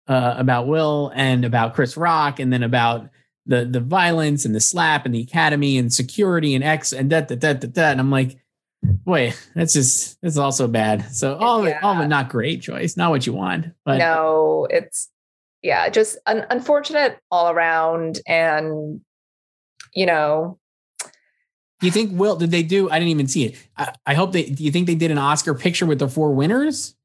[0.07, 3.09] uh, about Will and about Chris Rock, and then about
[3.45, 7.27] the the violence and the slap and the academy and security and X and that
[7.27, 7.61] that that.
[7.61, 7.91] that.
[7.91, 8.37] And I'm like,
[8.83, 11.13] boy, that's just that's also bad.
[11.15, 13.67] So all of it, all of it, not great Joyce, not what you want.
[13.85, 15.09] But no, it's
[15.61, 19.01] yeah, just un- unfortunate all around and
[19.93, 20.59] you know
[21.81, 22.89] you think Will did they do?
[22.89, 23.55] I didn't even see it.
[23.77, 24.43] I, I hope they.
[24.43, 26.95] Do you think they did an Oscar picture with the four winners?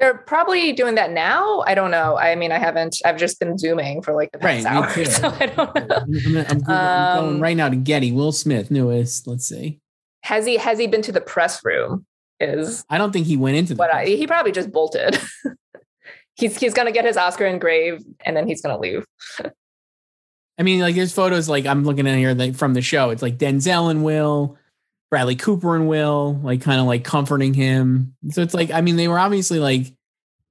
[0.00, 1.60] they're probably doing that now.
[1.68, 2.18] I don't know.
[2.18, 2.96] I mean, I haven't.
[3.04, 5.96] I've just been zooming for like the past Right, hour, so I don't know.
[5.96, 8.10] I'm, gonna- I'm Googling- I'm going Um, right now to Getty.
[8.10, 9.26] Will Smith, newest.
[9.28, 9.80] Let's see.
[10.24, 12.06] Has he has he been to the press room?
[12.40, 13.78] Is I don't think he went into the.
[13.78, 15.20] what I he probably just bolted.
[16.36, 19.04] he's he's gonna get his Oscar engraved and then he's gonna leave.
[20.58, 21.48] I mean, like there's photos.
[21.48, 23.10] Like I'm looking at here like, from the show.
[23.10, 24.56] It's like Denzel and Will,
[25.10, 28.16] Bradley Cooper and Will, like kind of like comforting him.
[28.30, 29.94] So it's like I mean they were obviously like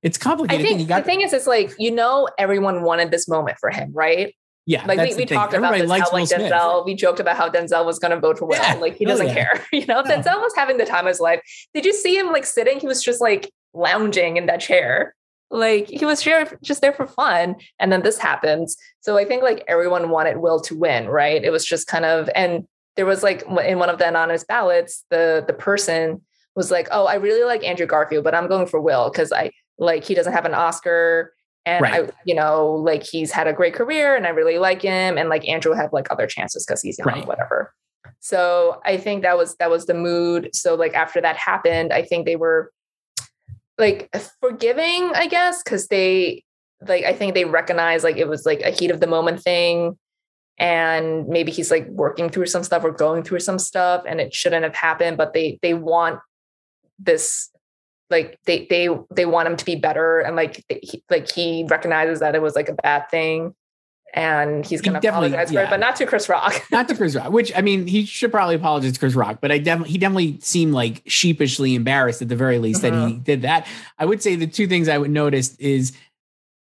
[0.04, 0.66] it's complicated.
[0.66, 3.92] I think the thing is, it's like you know, everyone wanted this moment for him,
[3.92, 4.36] right?
[4.66, 4.86] Yeah.
[4.86, 6.52] Like we, we talked about this, how like Will Smith.
[6.52, 8.58] Denzel, we joked about how Denzel was gonna vote for Will.
[8.58, 8.76] Yeah.
[8.76, 9.34] Like he Oh, doesn't yeah.
[9.34, 9.66] care.
[9.74, 10.10] You know, No.
[10.10, 11.42] Denzel was having the time of his life.
[11.74, 12.80] Did you see him like sitting?
[12.80, 15.16] He was just like lounging in that chair.
[15.52, 16.24] Like he was
[16.64, 17.56] just there for fun.
[17.80, 18.76] And then this happens.
[19.02, 21.44] So I think like everyone wanted Will to win, right?
[21.44, 25.04] It was just kind of, and there was like in one of the anonymous ballots,
[25.10, 26.22] the the person
[26.56, 29.52] was like, "Oh, I really like Andrew Garfield, but I'm going for Will because I
[29.80, 31.34] like he doesn't have an Oscar."
[31.66, 35.18] And I, you know, like he's had a great career and I really like him.
[35.18, 37.28] And like Andrew had like other chances because he's young, Right.
[37.28, 37.74] whatever.
[38.20, 40.50] So I think that was that was the mood.
[40.54, 42.72] So like after that happened, I think they were
[43.78, 44.10] like
[44.42, 46.44] forgiving, I guess, because they
[46.86, 49.98] like I think they recognized like it was like a heat of the moment thing.
[50.60, 54.34] And maybe he's like working through some stuff or going through some stuff and it
[54.36, 56.20] shouldn't have happened, but they they want
[57.00, 57.50] this
[58.10, 62.20] like they they they want him to be better and like he, like he recognizes
[62.20, 63.54] that it was like a bad thing
[64.14, 66.54] and he's going to apologize for it, but not to Chris Rock.
[66.72, 69.52] not to Chris Rock, which I mean, he should probably apologize to Chris Rock, but
[69.52, 73.24] I definitely he definitely seemed like sheepishly embarrassed at the very least that he mm-hmm.
[73.24, 73.68] did that.
[73.98, 75.94] I would say the two things I would notice is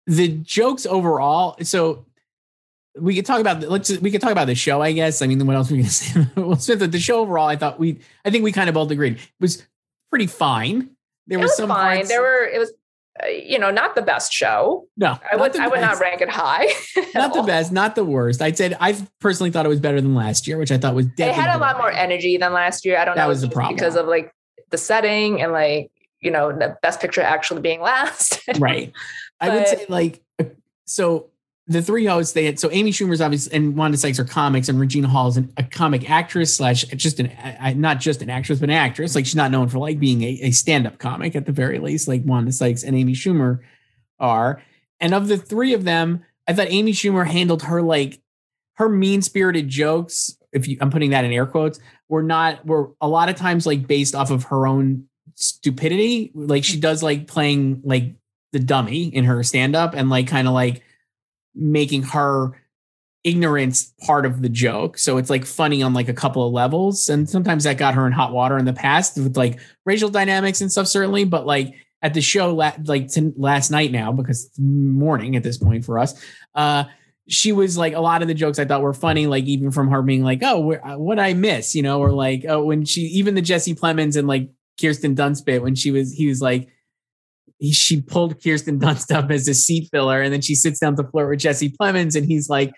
[0.08, 1.58] the jokes overall.
[1.62, 2.06] So
[3.00, 5.22] we could talk about let's we could talk about the show, I guess.
[5.22, 6.28] I mean, what else are we gonna say?
[6.36, 9.20] well, Smith, the show overall, I thought we I think we kind of both agreed
[9.40, 9.66] was
[10.10, 10.90] pretty fine.
[11.28, 11.98] There it was, some fine.
[11.98, 12.72] parts- There were it was,
[13.24, 14.88] uh, you know, not the best show.
[14.96, 16.68] no, I would I would not rank it high.
[17.16, 18.42] not the best, not the worst.
[18.42, 21.06] I'd said I personally thought it was better than last year, which I thought was
[21.08, 21.80] It definitely had a lot better.
[21.80, 22.98] more energy than last year.
[22.98, 23.76] I don't That know was the problem.
[23.76, 24.32] because of like
[24.70, 28.40] the setting and like you know the best picture actually being last.
[28.60, 28.92] right.
[29.40, 30.46] I would say like uh,
[30.86, 31.30] so
[31.68, 34.80] the three hosts they had so Amy Schumer's obviously and Wanda Sykes are comics and
[34.80, 37.32] Regina Hall is an, a comic actress slash just an
[37.80, 39.16] not just an actress but an actress.
[39.16, 41.80] Like she's not known for like being a, a stand up comic at the very
[41.80, 43.60] least like Wanda Sykes and Amy Schumer
[44.20, 44.62] are.
[45.00, 48.22] And of the three of them I thought Amy Schumer handled her like
[48.76, 52.92] her mean spirited jokes if you I'm putting that in air quotes were not were
[53.02, 56.32] a lot of times like based off of her own stupidity.
[56.34, 58.16] Like she does like playing like
[58.54, 60.82] the dummy in her stand up and like kind of like
[61.58, 62.52] making her
[63.24, 64.98] ignorance part of the joke.
[64.98, 67.10] So it's like funny on like a couple of levels.
[67.10, 70.62] And sometimes that got her in hot water in the past with like racial dynamics
[70.62, 71.26] and stuff, certainly.
[71.26, 75.84] But like at the show, like last night now, because it's morning at this point
[75.84, 76.24] for us,
[76.56, 76.86] uh,
[77.28, 79.90] she was like a lot of the jokes I thought were funny, like even from
[79.90, 80.60] her being like, "Oh,
[80.98, 84.30] what I miss," you know, or like, "Oh, when she even the Jesse Plemons and
[84.30, 84.50] like
[84.80, 86.70] Kirsten Dunst bit when she was he was like,
[87.60, 90.96] he, she pulled Kirsten Dunst up as a seat filler, and then she sits down
[90.98, 92.72] to flirt with Jesse Plemons, and he's like,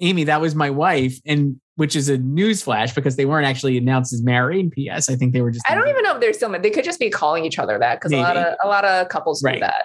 [0.00, 3.76] "Amy, that was my wife," and which is a news flash because they weren't actually
[3.78, 4.70] announced as married.
[4.72, 5.08] P.S.
[5.10, 5.64] I think they were just.
[5.68, 6.50] I don't even know if they're still.
[6.58, 9.08] They could just be calling each other that because a lot of a lot of
[9.08, 9.54] couples Right.
[9.54, 9.84] do that.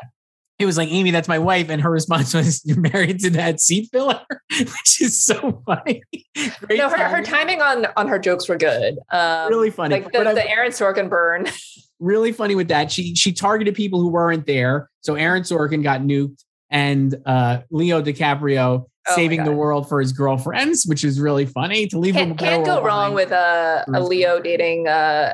[0.58, 3.60] It was like, "Amy, that's my wife," and her response was, "You're married to that
[3.60, 4.22] seat filler,"
[4.58, 6.02] which is so funny.
[6.62, 7.60] Great no, her, her timing.
[7.60, 8.98] timing on on her jokes were good.
[9.12, 9.96] Um, really funny.
[9.96, 11.48] like the, I- the Aaron Sorkin burn.
[12.00, 12.92] really funny with that.
[12.92, 14.90] She she targeted people who weren't there.
[15.02, 20.12] So Aaron Sorkin got nuked, and uh, Leo DiCaprio Oh saving the world for his
[20.12, 21.88] girlfriends, which is really funny.
[21.88, 25.34] To leave a Can't, can't go wrong with a, a Leo dating uh,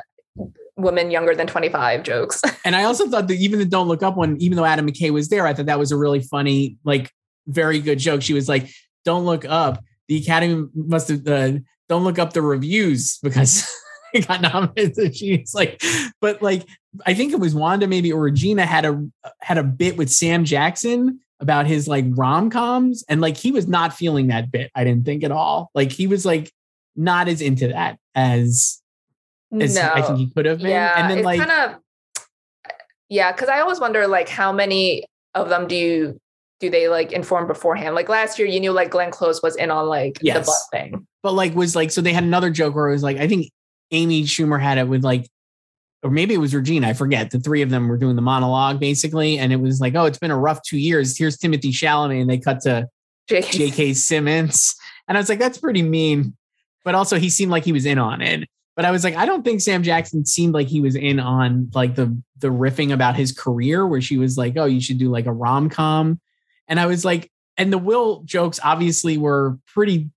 [0.76, 2.42] women younger than twenty five jokes.
[2.64, 5.10] And I also thought that even the Don't Look Up one, even though Adam McKay
[5.10, 7.10] was there, I thought that was a really funny, like
[7.46, 8.22] very good joke.
[8.22, 8.70] She was like,
[9.04, 11.52] "Don't look up." The Academy must have uh,
[11.88, 13.66] don't look up the reviews because
[14.28, 15.16] got nominated.
[15.16, 15.82] She's like,
[16.20, 16.64] but like
[17.06, 19.02] I think it was Wanda maybe or Regina had a
[19.40, 23.66] had a bit with Sam Jackson about his like rom coms, and like he was
[23.66, 24.70] not feeling that bit.
[24.74, 25.70] I didn't think at all.
[25.74, 26.52] Like he was like
[26.94, 28.80] not as into that as
[29.60, 30.70] as no, I think he could have been.
[30.70, 31.80] yeah, and then it's like kind of
[33.08, 35.04] yeah, because I always wonder like how many
[35.34, 36.18] of them do you
[36.60, 37.94] do they like inform beforehand?
[37.94, 40.46] Like last year, you knew like Glenn Close was in on like Yes.
[40.46, 41.06] the butt thing.
[41.22, 43.50] but like was like so they had another joke where it was like I think
[43.92, 45.28] Amy Schumer had it with like
[46.02, 47.30] or maybe it was Regina I forget.
[47.30, 50.18] The three of them were doing the monologue basically and it was like oh it's
[50.18, 51.16] been a rough two years.
[51.16, 52.88] Here's Timothée Chalamet and they cut to
[53.28, 53.94] Jake, J.K.
[53.94, 54.74] Simmons.
[55.06, 56.36] And I was like that's pretty mean.
[56.84, 58.48] But also he seemed like he was in on it.
[58.74, 61.70] But I was like I don't think Sam Jackson seemed like he was in on
[61.74, 65.10] like the the riffing about his career where she was like oh you should do
[65.10, 66.20] like a rom com
[66.68, 70.10] and I was like and the Will jokes obviously were pretty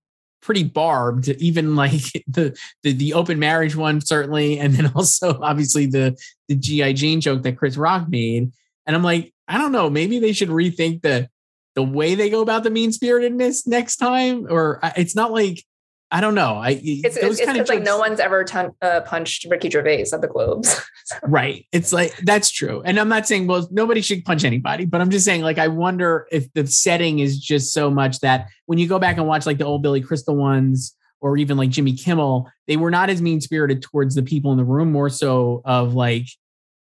[0.46, 5.86] pretty barbed even like the, the the open marriage one certainly and then also obviously
[5.86, 6.16] the
[6.46, 8.52] the gi jane joke that chris rock made.
[8.86, 11.28] And i'm like i don't know maybe they should rethink the
[11.74, 15.64] the way they go about the mean spiritedness next time or it's not like
[16.10, 16.54] i don't know.
[16.54, 20.20] I It's, it's, kind of like no one's ever ton- uh, punched Ricky Gervais at
[20.20, 20.80] the Globes.
[21.24, 21.66] right.
[21.72, 22.82] It's like that's true.
[22.84, 25.68] And i'm not saying well nobody should punch anybody but i'm just saying like i
[25.68, 29.46] wonder if the setting is just so much that when you go back and watch
[29.46, 33.20] like the old billy crystal ones or even like jimmy kimmel they were not as
[33.20, 36.26] mean spirited towards the people in the room more so of like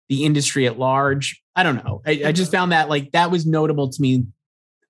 [0.08, 1.42] the industry at large.
[1.56, 2.02] I don't know.
[2.06, 4.26] I, I just found that like that was notable to me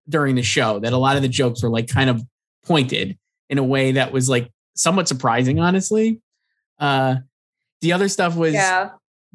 [0.09, 2.22] during the show that a lot of the jokes were like kind of
[2.64, 3.18] pointed
[3.55, 6.20] in a way that was like somewhat surprising honestly
[6.80, 7.14] uh
[7.80, 8.90] the other stuff was yeah,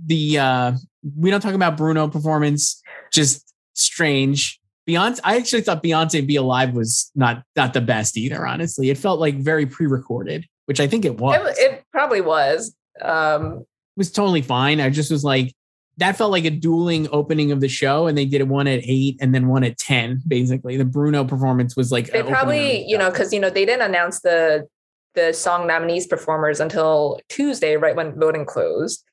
[0.05, 0.71] the uh
[1.17, 4.59] we don't talk about Bruno performance, just strange.
[4.87, 8.89] Beyonce, I actually thought Beyonce Be Alive was not not the best either, honestly.
[8.89, 11.57] It felt like very pre-recorded, which I think it was.
[11.57, 12.75] it, it probably was.
[13.01, 13.65] Um,
[13.95, 14.81] was totally fine.
[14.81, 15.53] I just was like,
[15.99, 19.17] that felt like a dueling opening of the show, and they did one at eight
[19.21, 20.21] and then one at ten.
[20.27, 23.39] Basically, the Bruno performance was like they an opening of probably, you know, because you
[23.39, 24.67] know they didn't announce the
[25.15, 29.03] the song nominees performers until Tuesday, right when voting closed.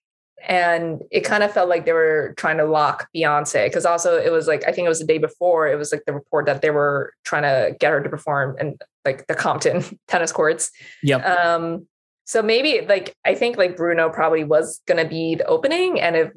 [0.47, 4.31] and it kind of felt like they were trying to lock Beyonce because also it
[4.31, 6.63] was like I think it was the day before it was like the report that
[6.63, 10.71] they were trying to get her to perform in like the Compton tennis courts.
[11.03, 11.25] Yep.
[11.25, 11.87] Um,
[12.25, 16.33] so maybe like I think like Bruno probably was gonna be the opening, and if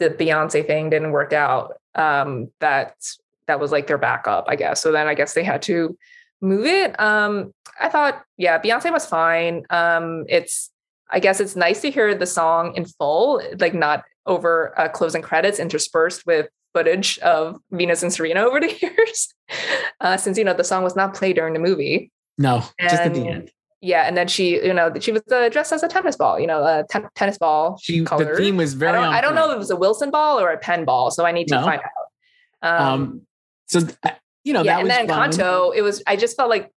[0.00, 2.96] the Beyonce thing didn't work out, um, that
[3.46, 4.82] that was like their backup, I guess.
[4.82, 5.96] So then I guess they had to
[6.40, 6.98] move it.
[6.98, 9.64] Um, I thought, yeah, Beyonce was fine.
[9.70, 10.70] Um, it's
[11.10, 15.22] I guess it's nice to hear the song in full, like not over uh, closing
[15.22, 19.34] credits interspersed with footage of Venus and Serena over the years,
[20.00, 22.10] uh, since you know the song was not played during the movie.
[22.38, 23.50] No, just at the end.
[23.82, 26.46] Yeah, and then she, you know, she was uh, dressed as a tennis ball, you
[26.46, 27.78] know, a ten- tennis ball.
[27.82, 28.92] She the theme was I very.
[28.92, 31.24] don't, I don't know if it was a Wilson ball or a Penn ball, so
[31.24, 31.64] I need to No.
[31.64, 31.80] find
[32.62, 32.82] out.
[32.82, 33.20] Um, Um,
[33.66, 33.80] so
[34.44, 35.30] you know yeah, that and was then fun.
[35.30, 36.02] Kanto, it was.
[36.06, 36.70] I just felt like,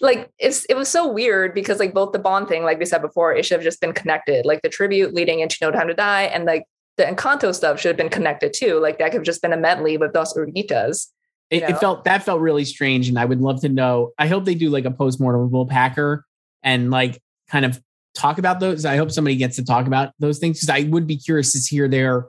[0.00, 3.00] like it's it was so weird because like both the Bond thing, like we said
[3.00, 4.44] before, it should have just been connected.
[4.44, 6.64] Like the tribute leading into No Time to Die, and like
[6.98, 8.78] the Encanto stuff should have been connected too.
[8.78, 11.06] Like that could have just been a medley with Dos Oruguitas.
[11.48, 14.12] It, it felt that felt really strange, and I would love to know.
[14.18, 16.26] I hope they do like a postmortem Will Packer
[16.62, 17.80] and like kind of
[18.14, 18.84] talk about those.
[18.84, 21.74] I hope somebody gets to talk about those things because I would be curious to
[21.74, 22.28] hear their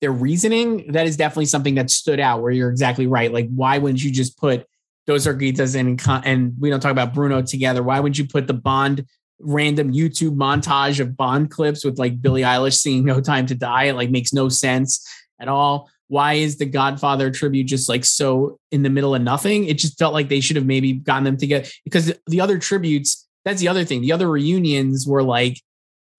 [0.00, 0.92] their reasoning.
[0.92, 2.42] That is definitely something that stood out.
[2.42, 3.32] Where you're exactly right.
[3.32, 4.66] Like, why wouldn't you just put
[5.06, 7.82] Dos Oruguitas and and we don't talk about Bruno together?
[7.82, 9.06] Why wouldn't you put the Bond
[9.38, 13.84] random YouTube montage of Bond clips with like Billie Eilish singing "No Time to Die"?
[13.84, 15.06] It like makes no sense
[15.40, 15.90] at all.
[16.08, 19.64] Why is the Godfather tribute just like so in the middle of nothing?
[19.66, 23.28] It just felt like they should have maybe gotten them together because the other tributes,
[23.44, 24.00] that's the other thing.
[24.02, 25.60] The other reunions were like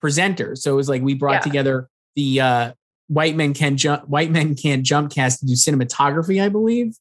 [0.04, 0.60] presenters.
[0.60, 1.40] So it was like we brought Yeah.
[1.40, 2.72] together the uh
[3.08, 6.96] white men can jump white men can't jump cast to do cinematography, I believe.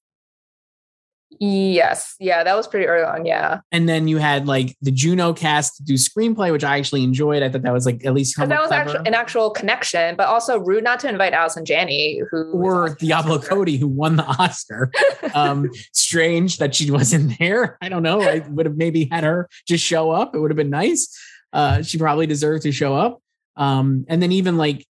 [1.43, 3.25] Yes, yeah, that was pretty early on.
[3.25, 7.43] Yeah, And then you had like the Juno cast do screenplay, which I actually enjoyed.
[7.43, 10.61] I thought that was like at least that was actually an actual connection, but also
[10.61, 14.93] rude not to invite Allison Janney, who or Diablo Cody, who won the Oscar.
[15.33, 17.79] Um, strange that she wasn't there.
[17.81, 18.21] I don't know.
[18.21, 20.35] I would have maybe had her just show up.
[20.35, 21.17] It would have been nice.
[21.53, 23.23] Uh, she probably deserved to show up.
[23.57, 24.87] Um, and then even like,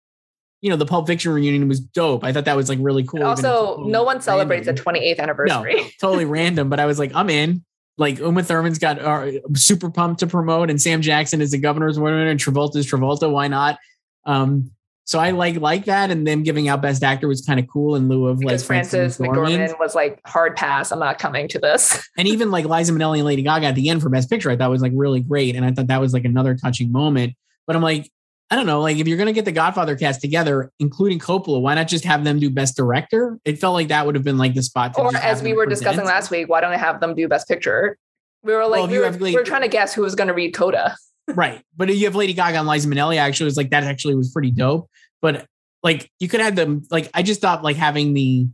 [0.64, 2.24] you know, the Pulp Fiction reunion was dope.
[2.24, 3.20] I thought that was like really cool.
[3.20, 5.74] And even if it's also, no one celebrates the 28th anniversary.
[5.74, 7.62] No, totally random, but I was like, I'm in.
[7.98, 12.00] Like Uma Thurman's got uh, super pumped to promote, and Sam Jackson is the governor's
[12.00, 13.30] winner, and Travolta's Travolta.
[13.30, 13.78] Why not?
[14.24, 14.70] Um,
[15.04, 17.94] so I like like that, and them giving out Best Actor was kind of cool
[17.94, 20.92] in lieu of because like Frances McDormand was like hard pass.
[20.92, 22.08] I'm not coming to this.
[22.16, 24.56] and even like Liza Minnelli and Lady Gaga at the end for Best Picture, I
[24.56, 27.34] thought was like really great, and I thought that was like another touching moment.
[27.66, 28.10] But I'm like,
[28.50, 31.74] I don't know, like if you're gonna get the Godfather cast together, including Coppola, why
[31.74, 33.38] not just have them do Best Director?
[33.44, 34.94] It felt like that would have been like the spot.
[34.94, 35.84] To or as we were present.
[35.86, 37.98] discussing last week, why don't I have them do Best Picture?
[38.42, 40.14] We were like, Well, we, were, have, like- we were trying to guess who was
[40.14, 40.94] going to read Coda.
[41.28, 41.62] right?
[41.76, 43.16] But you have Lady Gaga and Liza Minnelli.
[43.16, 43.84] Actually, was like that.
[43.84, 44.90] Actually, was pretty dope.
[45.22, 45.46] But
[45.82, 46.82] like you could have them.
[46.90, 48.46] Like I just thought like having the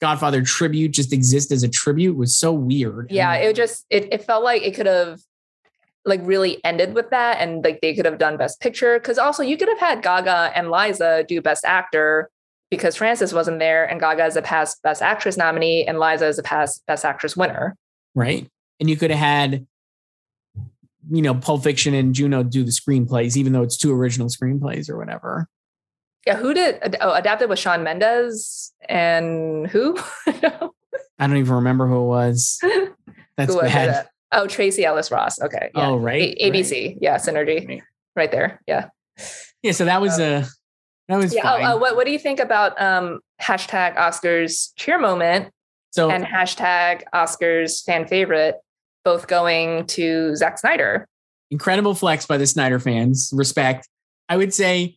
[0.00, 3.10] Godfather tribute just exist as a tribute was so weird.
[3.10, 5.20] Yeah, it just it, it felt like it could have
[6.04, 9.42] like really ended with that, and like they could have done Best Picture because also
[9.42, 12.30] you could have had Gaga and Liza do Best Actor
[12.70, 16.38] because Frances wasn't there, and Gaga is a past Best Actress nominee, and Liza is
[16.38, 17.76] a past Best Actress winner.
[18.14, 18.48] right?
[18.80, 19.66] And you could have had,
[21.10, 24.90] you know, Pulp Fiction and Juno do the screenplays, even though it's two original screenplays
[24.90, 25.48] or whatever.
[26.26, 29.96] Yeah, who did oh adapted with Shawn Mendes and who?
[30.26, 32.58] I don't even remember who it was.
[33.36, 34.08] That's who bad.
[34.32, 35.40] Oh, Tracee Ellis Ross.
[35.40, 35.70] Okay.
[35.74, 35.88] Yeah.
[35.88, 36.34] Oh, right.
[36.40, 36.96] A- ABC.
[37.00, 37.66] Yeah, synergy.
[37.66, 37.82] Right.
[38.16, 38.60] Right there.
[38.66, 38.88] Yeah.
[39.62, 39.72] Yeah.
[39.72, 40.46] So that was a
[41.08, 41.42] that was Yeah.
[41.44, 45.50] Oh, uh, what what do you think about um hashtag Oscars cheer moment
[45.90, 48.56] so and hashtag Oscars fan favorite,
[49.04, 51.06] both going to Zack Snyder?
[51.50, 53.30] incredible flex by the Snyder fans.
[53.34, 53.86] Respect.
[54.26, 54.96] I would say,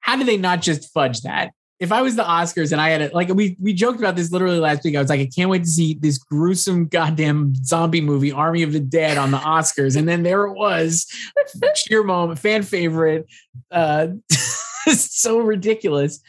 [0.00, 1.52] how did they not just fudge that?
[1.82, 4.30] If I was the Oscars and I had it, like we we joked about this
[4.30, 4.94] literally last week.
[4.94, 8.72] I was like, I can't wait to see this gruesome goddamn zombie movie, Army of
[8.72, 11.06] the Dead, on the Oscars, and then there it was,
[11.74, 13.26] cheer moment, fan favorite.
[13.70, 14.08] Uh,
[14.88, 16.20] so ridiculous.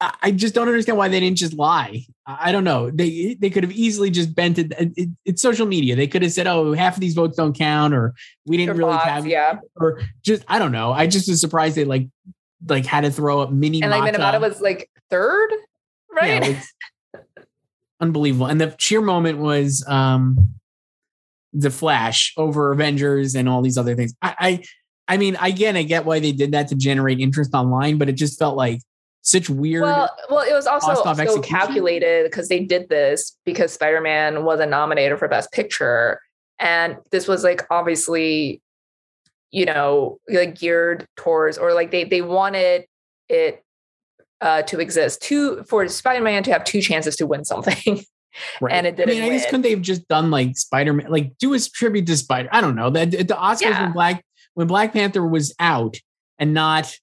[0.00, 2.04] I I just don't understand why they didn't just lie.
[2.24, 2.88] I I don't know.
[2.88, 4.72] They they could have easily just bent it.
[4.78, 5.96] it- it- It's social media.
[5.96, 8.14] They could have said, "Oh, half of these votes don't count," or
[8.46, 9.58] "We didn't really have," yeah.
[9.74, 10.92] or just I don't know.
[10.92, 12.06] I just was surprised they like
[12.66, 14.18] like had to throw up mini And like Mata.
[14.18, 15.50] Minamata was like third,
[16.10, 16.56] right?
[17.14, 17.20] Yeah,
[18.00, 18.46] unbelievable.
[18.46, 20.54] And the cheer moment was um
[21.52, 24.14] the Flash over Avengers and all these other things.
[24.22, 24.64] I I,
[25.08, 28.12] I mean, again, I get why they did that to generate interest online, but it
[28.12, 28.80] just felt like
[29.22, 29.82] such weird.
[29.82, 35.18] Well, well, it was also so calculated because they did this because Spider-Man wasn't nominated
[35.18, 36.20] for Best Picture,
[36.58, 38.62] and this was like obviously,
[39.50, 42.84] you know, like geared towards or like they they wanted
[43.28, 43.62] it
[44.40, 45.22] uh, to exist.
[45.22, 48.00] Two for Spider-Man to have two chances to win something.
[48.60, 48.72] Right.
[48.74, 51.10] And it didn't I mean, I guess couldn't they have just done like Spider Man,
[51.10, 52.48] like do a tribute to Spider?
[52.52, 52.88] I don't know.
[52.90, 53.82] That the Oscars Yeah.
[53.84, 54.24] when Black
[54.54, 55.96] when Black Panther was out
[56.38, 56.94] and not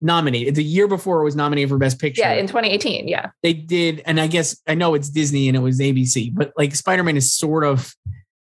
[0.00, 2.20] nominated the year before it was nominated for Best Picture.
[2.22, 3.08] Yeah, in 2018.
[3.08, 3.30] Yeah.
[3.42, 6.74] they did, and I guess I know it's Disney and it was ABC, but like
[6.76, 7.92] Spider Man is sort of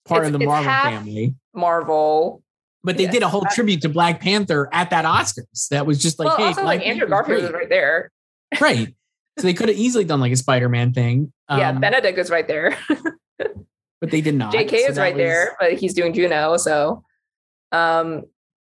[0.05, 1.35] part It's- of the Marvel half- family.
[1.53, 2.43] Marvel.
[2.83, 3.11] But they yeah.
[3.11, 5.67] did a whole tribute to Black Panther at that Oscars.
[5.69, 8.11] That was just like, well, hey, also like Andrew Panther's Garfield is right there.
[8.61, 8.95] right.
[9.37, 11.31] So they could have easily done like a Spider Man thing.
[11.49, 12.77] yeah, um, Benedict is right there.
[13.37, 14.53] but they did not.
[14.53, 16.57] JK So is right was- there, but he's doing Juno.
[16.57, 17.03] So,
[17.71, 18.23] um,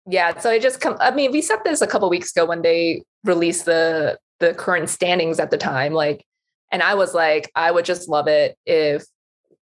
[0.07, 0.37] yeah.
[0.39, 0.97] So it just come.
[0.99, 4.89] I mean, we said this a couple weeks ago when they released the the current
[4.89, 5.93] standings at the time.
[5.93, 6.25] Like,
[6.71, 9.05] and I was like, I would just love it if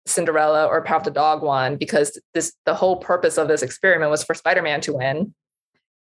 [0.08, 4.24] Cinderella or Power the Dog won because this the whole purpose of this experiment was
[4.24, 5.34] for Spider Man to win,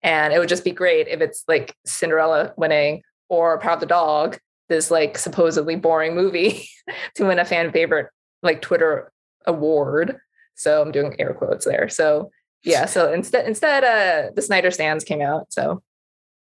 [0.03, 4.39] and it would just be great if it's like Cinderella winning or Power the Dog,
[4.69, 6.69] this like supposedly boring movie,
[7.17, 8.09] to win a fan favorite
[8.43, 9.13] like Twitter
[9.47, 10.17] award.
[10.55, 11.89] So I'm doing air quotes there.
[11.89, 12.31] So
[12.63, 12.87] yeah.
[12.87, 15.53] So instead, instead, uh, the Snyder stands came out.
[15.53, 15.83] So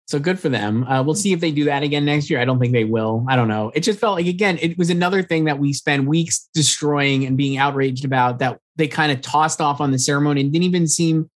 [0.07, 0.85] So good for them.
[0.85, 2.39] Uh, we'll see if they do that again next year.
[2.39, 3.25] I don't think they will.
[3.27, 3.73] I don't know.
[3.75, 7.35] It just felt like again, it was another thing that we spent weeks destroying and
[7.35, 10.87] being outraged about that they kind of tossed off on the ceremony and didn't even
[10.87, 11.29] seem.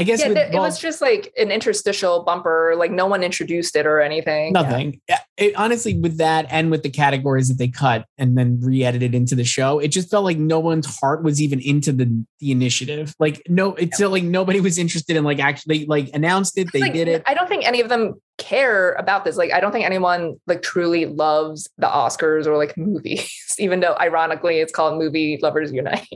[0.00, 2.74] I guess yeah, with it well, was just like an interstitial bumper.
[2.74, 4.54] Like no one introduced it or anything.
[4.54, 4.98] Nothing.
[5.06, 9.14] Yeah, It, honestly, with that and with the categories that they cut and then re-edited
[9.14, 12.50] into the show, it just felt like no one's heart was even into the the
[12.50, 13.14] initiative.
[13.20, 16.72] Like no, it felt like nobody was interested in like actually like announced it.
[16.72, 17.22] They Like, did it.
[17.26, 19.36] I don't think any of them care about this.
[19.36, 23.96] Like, I don't think anyone like truly loves the Oscars or like movies, even though
[24.00, 26.08] ironically it's called Movie Lovers Unite.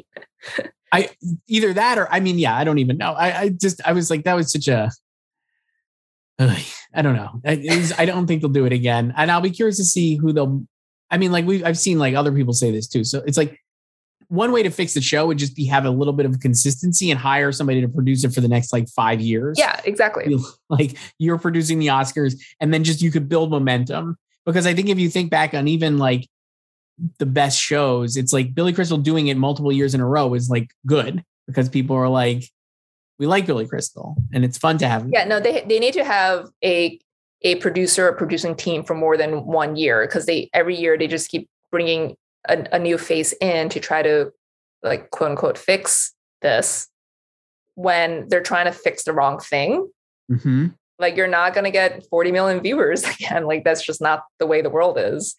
[0.94, 1.10] I
[1.48, 3.12] either that or I mean, yeah, I don't even know.
[3.12, 4.90] I, I just I was like, that was such a.
[6.38, 6.58] Ugh,
[6.94, 7.40] I don't know.
[7.44, 10.16] I, was- I don't think they'll do it again, and I'll be curious to see
[10.16, 10.64] who they'll.
[11.10, 13.04] I mean, like we I've seen like other people say this too.
[13.04, 13.60] So it's like
[14.28, 17.10] one way to fix the show would just be have a little bit of consistency
[17.10, 19.58] and hire somebody to produce it for the next like five years.
[19.58, 20.34] Yeah, exactly.
[20.68, 24.16] like you're producing the Oscars, and then just you could build momentum.
[24.46, 26.28] Because I think if you think back on even like
[27.18, 30.48] the best shows, it's like Billy Crystal doing it multiple years in a row is
[30.48, 32.44] like good because people are like,
[33.18, 35.08] we like Billy Crystal, and it's fun to have.
[35.08, 36.98] Yeah, no, they they need to have a
[37.42, 41.06] a producer or producing team for more than one year because they every year they
[41.06, 42.16] just keep bringing
[42.48, 44.32] a, a new face in to try to
[44.82, 46.88] like quote unquote fix this
[47.74, 49.88] when they're trying to fix the wrong thing.
[50.28, 50.66] hmm
[50.98, 53.46] Like you're not going to get 40 million viewers again.
[53.46, 55.34] Like that's just not the way the world is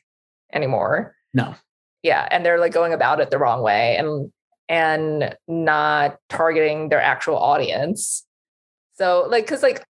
[0.53, 1.15] anymore.
[1.35, 1.53] No.
[2.01, 4.31] Yeah, and they're like going about it the wrong way and
[4.67, 8.25] and not targeting their actual audience.
[8.95, 9.83] So like cuz like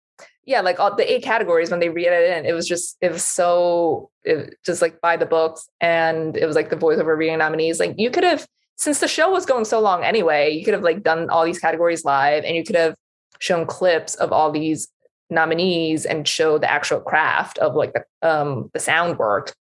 [0.46, 3.12] yeah, like all the eight categories when they read it in, it was just it
[3.12, 7.38] was so it, just like by the books and it was like the voiceover reading
[7.38, 7.78] nominees.
[7.78, 10.82] Like you could have since the show was going so long anyway, you could have
[10.82, 12.94] like done all these categories live and you could have
[13.38, 14.88] shown clips of all these
[15.30, 19.54] nominees and show the actual craft of like the um the sound work,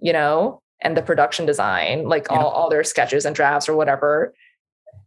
[0.00, 2.38] you know, and the production design, like Yeah.
[2.38, 4.34] all, all their sketches and drafts or whatever.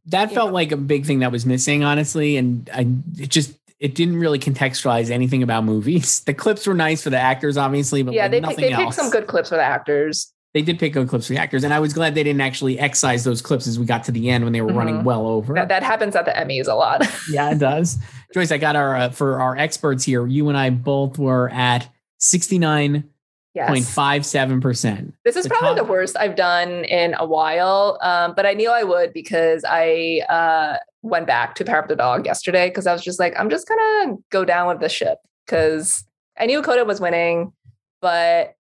[0.07, 2.81] That felt like a big thing that was missing, honestly, and I
[3.21, 6.21] it just it didn't really contextualize anything about movies.
[6.25, 8.83] The clips were nice for the actors, obviously, but yeah, like they pick, they else.
[8.83, 10.31] picked some good clips for the actors.
[10.53, 12.77] they did pick good clips for the actors, and I was glad they didn't actually
[12.79, 15.03] excise those clips as we got to the end when they were running Mhm.
[15.03, 15.53] well over.
[15.55, 17.07] That, that happens at the Emmys a lot.
[17.31, 17.97] yeah, it does.
[18.33, 20.27] Joyce, I got our uh, for our experts here.
[20.27, 21.87] You and I both were at
[22.19, 23.05] sixty nine
[23.53, 23.93] yes.
[23.93, 25.13] five seven percent.
[25.23, 28.53] This is the probably top- the worst I've done in a while, um, but I
[28.53, 32.87] knew I would because I uh, went back to Power of the Dog yesterday because
[32.87, 36.03] I was just like, I'm just gonna go down with the ship because
[36.37, 37.53] I knew Coda was winning,
[38.01, 38.55] but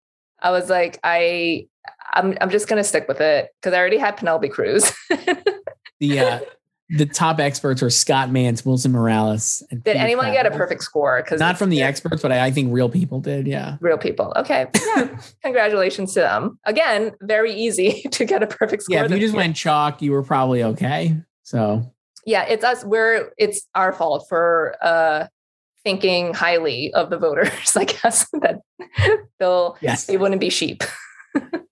[0.40, 1.66] I was like, I,
[2.14, 4.92] I'm, I'm just gonna stick with it because I already had Penelope Cruz.
[6.00, 6.40] The uh,
[6.90, 9.62] the top experts are Scott Mantz, Wilson Morales.
[9.70, 11.22] And Did anyone get a perfect score?
[11.22, 13.46] Because Not from the experts, but I, I think real people did.
[13.46, 13.76] Yeah.
[13.80, 14.32] real people.
[14.36, 14.66] Okay,
[14.96, 15.20] yeah.
[15.44, 16.58] Congratulations to them.
[16.64, 18.96] Again, very easy to get a perfect score.
[18.96, 19.04] Yeah.
[19.04, 19.42] If you just year.
[19.42, 21.16] went chalk, you were probably okay.
[21.42, 21.92] So
[22.28, 25.26] yeah it's us we're it's our fault for uh
[25.82, 28.60] thinking highly of the voters i guess that
[29.38, 30.04] they'll yes.
[30.04, 30.84] they wouldn't be sheep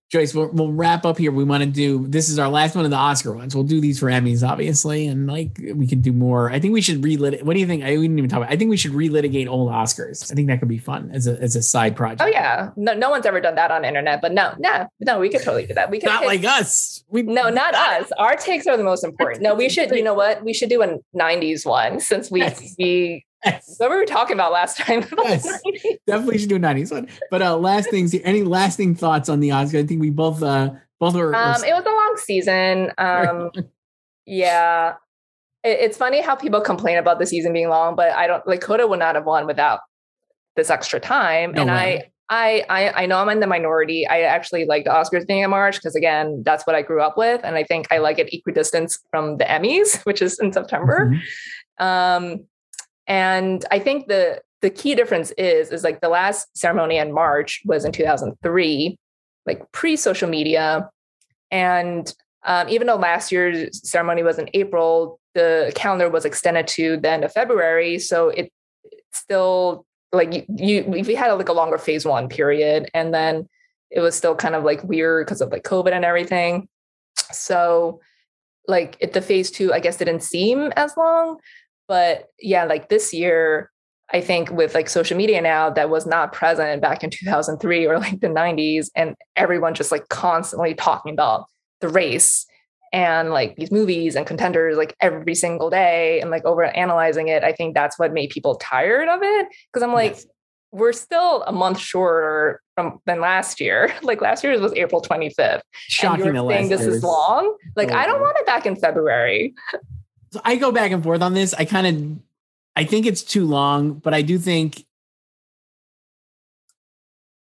[0.08, 1.32] Joyce, we'll, we'll wrap up here.
[1.32, 3.56] We want to do this is our last one of the Oscar ones.
[3.56, 6.48] We'll do these for Emmys, obviously, and like we can do more.
[6.48, 7.44] I think we should relit.
[7.44, 7.82] What do you think?
[7.82, 8.52] I we didn't even talk about.
[8.52, 10.30] I think we should relitigate old Oscars.
[10.30, 12.22] I think that could be fun as a as a side project.
[12.22, 15.28] oh yeah no, no one's ever done that on internet but no no no we
[15.28, 17.02] could totally do that we could not pick- like us.
[17.08, 20.14] We no not us our takes are the most important no we should you know
[20.14, 22.76] what we should do a 90s one since we Yes.
[22.78, 23.74] we Yes.
[23.78, 25.04] What were we talking about last time?
[25.24, 25.60] Yes.
[26.06, 27.08] Definitely should do a 90s one.
[27.30, 29.78] But uh last things, any lasting thoughts on the Oscar?
[29.78, 32.92] I think we both uh both were, Um, it was a long season.
[32.98, 33.50] Um,
[34.26, 34.94] yeah,
[35.62, 38.60] it, it's funny how people complain about the season being long, but I don't like
[38.60, 39.80] Coda would not have won without
[40.56, 41.52] this extra time.
[41.52, 42.10] No and way.
[42.30, 44.06] I, I, I, I know I'm in the minority.
[44.06, 47.16] I actually like the Oscars being in March because again, that's what I grew up
[47.18, 51.12] with, and I think I like it equidistant from the Emmys, which is in September.
[51.12, 51.20] Mhm.
[51.84, 52.46] Um,
[53.06, 57.62] and I think the the key difference is is like the last ceremony in March
[57.64, 58.98] was in 2003,
[59.46, 60.90] like pre social media,
[61.50, 62.12] and
[62.44, 67.10] um, even though last year's ceremony was in April, the calendar was extended to the
[67.10, 68.52] end of February, so it
[69.12, 73.48] still like you, you we had like a longer phase one period, and then
[73.90, 76.68] it was still kind of like weird because of like COVID and everything.
[77.32, 78.00] So
[78.68, 81.38] like it, the phase two, I guess, didn't seem as long,
[81.88, 83.70] but yeah, like this year,
[84.12, 87.98] I think with like social media now that was not present back in 2003 or
[87.98, 91.46] like the 90s, and everyone just like constantly talking about
[91.80, 92.46] the race
[92.92, 97.42] and like these movies and contenders like every single day and like over analyzing it.
[97.42, 100.26] I think that's what made people tired of it because I'm like, Yes.
[100.70, 103.92] we're still a month shorter from than last year.
[104.02, 105.62] Like last year's was April 25th.
[105.72, 107.56] shocking and you're saying this is long.
[107.74, 109.52] Like I don't want it back in February.
[110.36, 111.54] So I go back and forth on this.
[111.54, 112.18] I kind of
[112.76, 114.84] I think it's too long, but I do think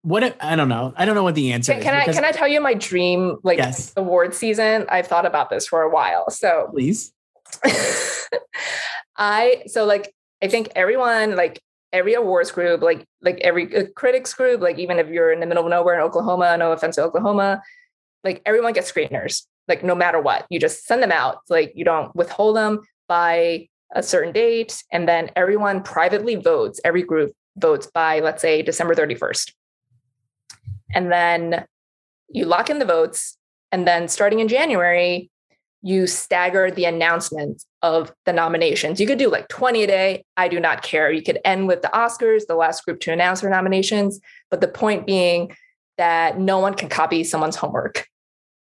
[0.03, 0.93] what if, I don't know.
[0.97, 1.84] I don't know what the answer Can, is.
[1.84, 3.93] can I can I tell you my dream like Yes.
[3.97, 4.86] award season?
[4.88, 6.30] I've thought about this for a while.
[6.30, 7.12] So please?
[9.16, 10.12] I so like
[10.43, 11.61] I think everyone like
[11.93, 15.47] every awards group like like every uh, critics group like even if you're in the
[15.47, 17.62] middle of nowhere in Oklahoma, no offense to Oklahoma,
[18.24, 20.44] like everyone gets screeners like no matter what.
[20.50, 25.08] You just send them out like you don't withhold them by a certain date and
[25.08, 26.80] then everyone privately votes.
[26.84, 29.52] Every group votes by let's say December 31st.
[30.92, 31.64] And then
[32.28, 33.38] you lock in the votes
[33.72, 35.30] and then starting in January
[35.82, 39.00] you stagger the announcements of the nominations.
[39.00, 40.24] You could do like 20 a day.
[40.36, 41.10] I do not care.
[41.10, 44.20] You could end with the Oscars, the last group to announce their nominations.
[44.50, 45.56] But the point being
[45.96, 48.06] that no one can copy someone's homework.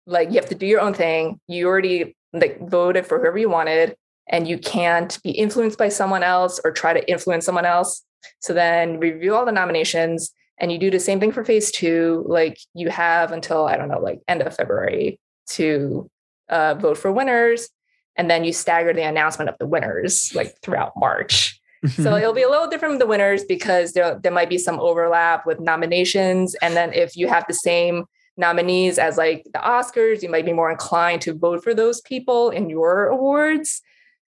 [0.06, 1.40] Like you have to do your own thing.
[1.48, 3.96] You already like voted for whoever you wanted,
[4.28, 8.02] and you can't be influenced by someone else or try to influence someone else.
[8.40, 12.24] So then review all the nominations and you do the same thing for phase two.
[12.26, 15.18] Like you have until I don't know, like end of February
[15.50, 16.10] to
[16.48, 17.68] uh, vote for winners,
[18.16, 21.60] and then you stagger the announcement of the winners like throughout March.
[21.96, 24.78] So it'll be a little different with the winners because there there might be some
[24.78, 28.04] overlap with nominations, and then if you have the same
[28.36, 32.50] nominees as like the Oscars, you might be more inclined to vote for those people
[32.50, 33.80] in your awards.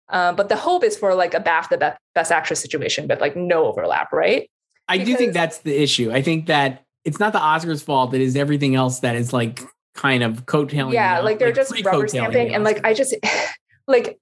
[0.10, 3.36] Um, but the hope is for like a BAFTA Best, Best Actress situation, but like
[3.36, 4.50] no overlap, right?
[4.88, 6.12] I do think that's the issue.
[6.12, 8.14] I think that it's not the Oscars' fault.
[8.14, 9.62] It is everything else that is like
[9.96, 10.94] kind of coattailing.
[10.94, 13.16] yeah like they're just pre-coattailing rubber stamping and like i just
[13.88, 14.20] like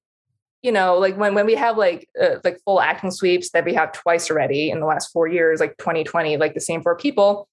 [0.62, 3.74] you know like when when we have like uh, like full acting sweeps that we
[3.74, 7.48] have twice already in the last four years like 2020 like the same four people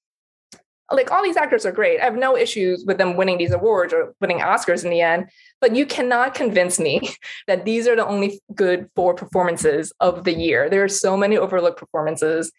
[0.92, 3.92] like all these actors are great i have no issues with them winning these awards
[3.92, 5.26] or winning oscars in the end
[5.60, 7.00] but you cannot convince me
[7.46, 11.36] that these are the only good four performances of the year there are so many
[11.36, 12.52] overlooked performances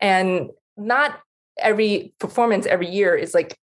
[0.00, 1.20] and not
[1.58, 3.58] every performance every year is like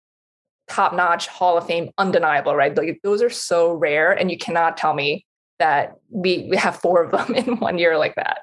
[0.67, 2.76] top notch Hall of Fame, undeniable, right?
[2.76, 5.26] Like those are so rare, and you cannot tell me
[5.59, 8.39] that we we have four of them in one year like that.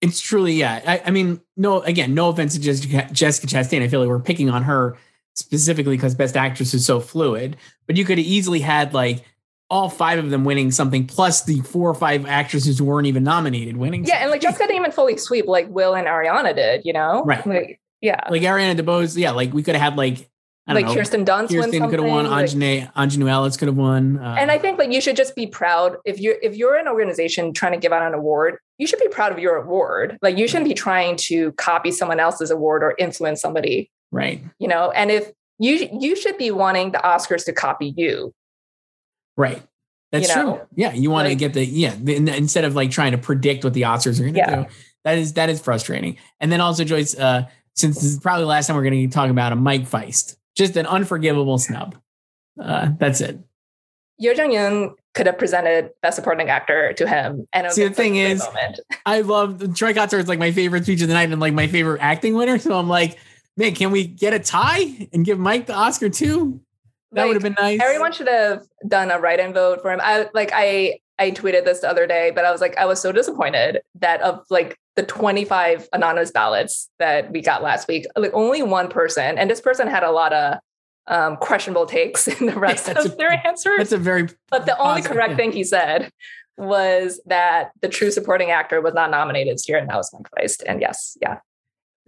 [0.00, 0.80] It's truly, yeah.
[0.86, 3.82] I, I mean, no, again, no offense to Jessica, Jessica Chastain.
[3.82, 4.96] I feel like we're picking on her
[5.38, 7.56] specifically because Best Actress is so fluid.
[7.86, 9.24] But you could have easily had like
[9.70, 13.22] all five of them winning something, plus the four or five actresses who weren't even
[13.24, 14.04] nominated winning.
[14.04, 14.52] Yeah, and like something.
[14.52, 17.22] Jessica didn't even fully sweep like Will and Ariana did, you know?
[17.24, 17.46] Right.
[17.46, 18.20] Like, yeah.
[18.30, 19.16] like Ariana DeBose.
[19.16, 20.28] Yeah, like we could have had like
[20.68, 21.00] I don't Like know.
[21.00, 22.26] Kirsten Dunst Kirsten could have won.
[22.26, 24.18] something, like- Aunjanue, Ellis could have won.
[24.18, 26.86] Uh, and I think like you should just be proud if you're if you're an
[26.88, 30.18] organization trying to give out an award, you should be proud of your award.
[30.20, 34.68] Like you shouldn't be trying to copy someone else's award or influence somebody, right, you
[34.68, 34.90] know.
[34.90, 38.32] And if you you should be wanting the Oscars to copy you.
[39.36, 39.62] right.
[40.10, 40.60] That's You true.
[40.74, 43.74] Yeah, you want to get the yeah the, instead of like trying to predict what
[43.74, 44.56] the Oscars are going to Yeah.
[44.62, 44.66] do.
[45.04, 46.16] That is that is frustrating.
[46.40, 49.14] And then also Joyce, uh, since this is probably the last time we're going to
[49.14, 51.94] talk about a Mike Faist, just an unforgivable snub.
[52.60, 53.38] Uh, that's it.
[54.20, 58.16] Yuh-jung Youn could have presented Best Supporting Actor to him, and it See, the thing
[58.16, 58.80] is- moment.
[59.06, 61.66] I love Troy Kotsur is like my favorite speech of the night and like my
[61.68, 62.58] favorite acting winner.
[62.58, 63.16] So I'm like,
[63.58, 66.60] man, can we get a tie and give Mike the Oscar too?
[67.12, 67.80] That Like, would have been nice.
[67.82, 70.00] Everyone should have done a write-in vote for him.
[70.02, 73.00] I like I I tweeted this the other day, but I was like I was
[73.00, 78.32] so disappointed that of like the 25 anonymous ballots that we got last week, like
[78.34, 80.58] only one person, and this person had a lot of
[81.06, 83.78] um, questionable takes in the rest Yeah, of a, their answers.
[83.78, 85.36] That's a very but the only correct yeah.
[85.36, 86.10] thing he said
[86.58, 90.28] was that the true supporting actor was not nominated this year, and that was Mike
[90.36, 90.62] Faist.
[90.66, 91.38] And yes, yeah,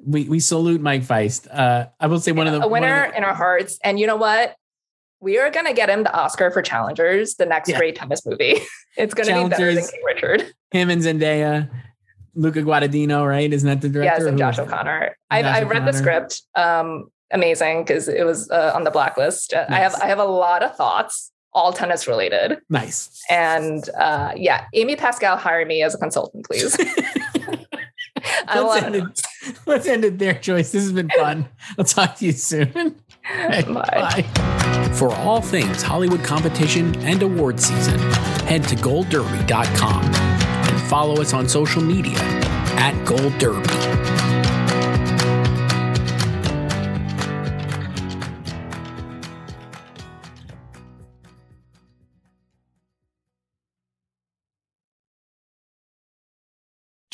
[0.06, 1.46] we we salute Mike Faist.
[1.50, 3.78] Uh, I will say one of the a winner the- in our hearts.
[3.84, 4.56] And you know what?
[5.20, 7.76] We are going to get him the Oscar for Challengers, the next Yeah.
[7.78, 8.56] great tennis movie.
[8.96, 10.52] It's going to be better than King Richard.
[10.72, 11.70] him and Zendaya,
[12.34, 13.50] Luca Guadagnino, right?
[13.52, 14.16] Isn't that the director?
[14.24, 14.58] Yes, and Josh?
[14.58, 15.16] O'Connor.
[15.30, 16.42] I, Josh I read the script.
[16.56, 19.54] Um, amazing because it was uh, on the blacklist.
[19.54, 22.58] Uh, I have I have a lot of thoughts, all tennis related.
[22.68, 23.22] Nice.
[23.30, 26.76] And uh, yeah, Amy Pascal, hire me as a consultant, please.
[28.50, 29.22] I let's, end it,
[29.66, 30.72] let's end it there, Joyce.
[30.72, 31.48] This has been fun.
[31.78, 32.96] I'll talk to you soon.
[33.32, 34.24] Okay, Bye.
[34.32, 34.90] bye.
[34.94, 37.98] For all things Hollywood competition and award season,
[38.48, 43.68] head to goldderby.com and follow us on social media at Gold Derby.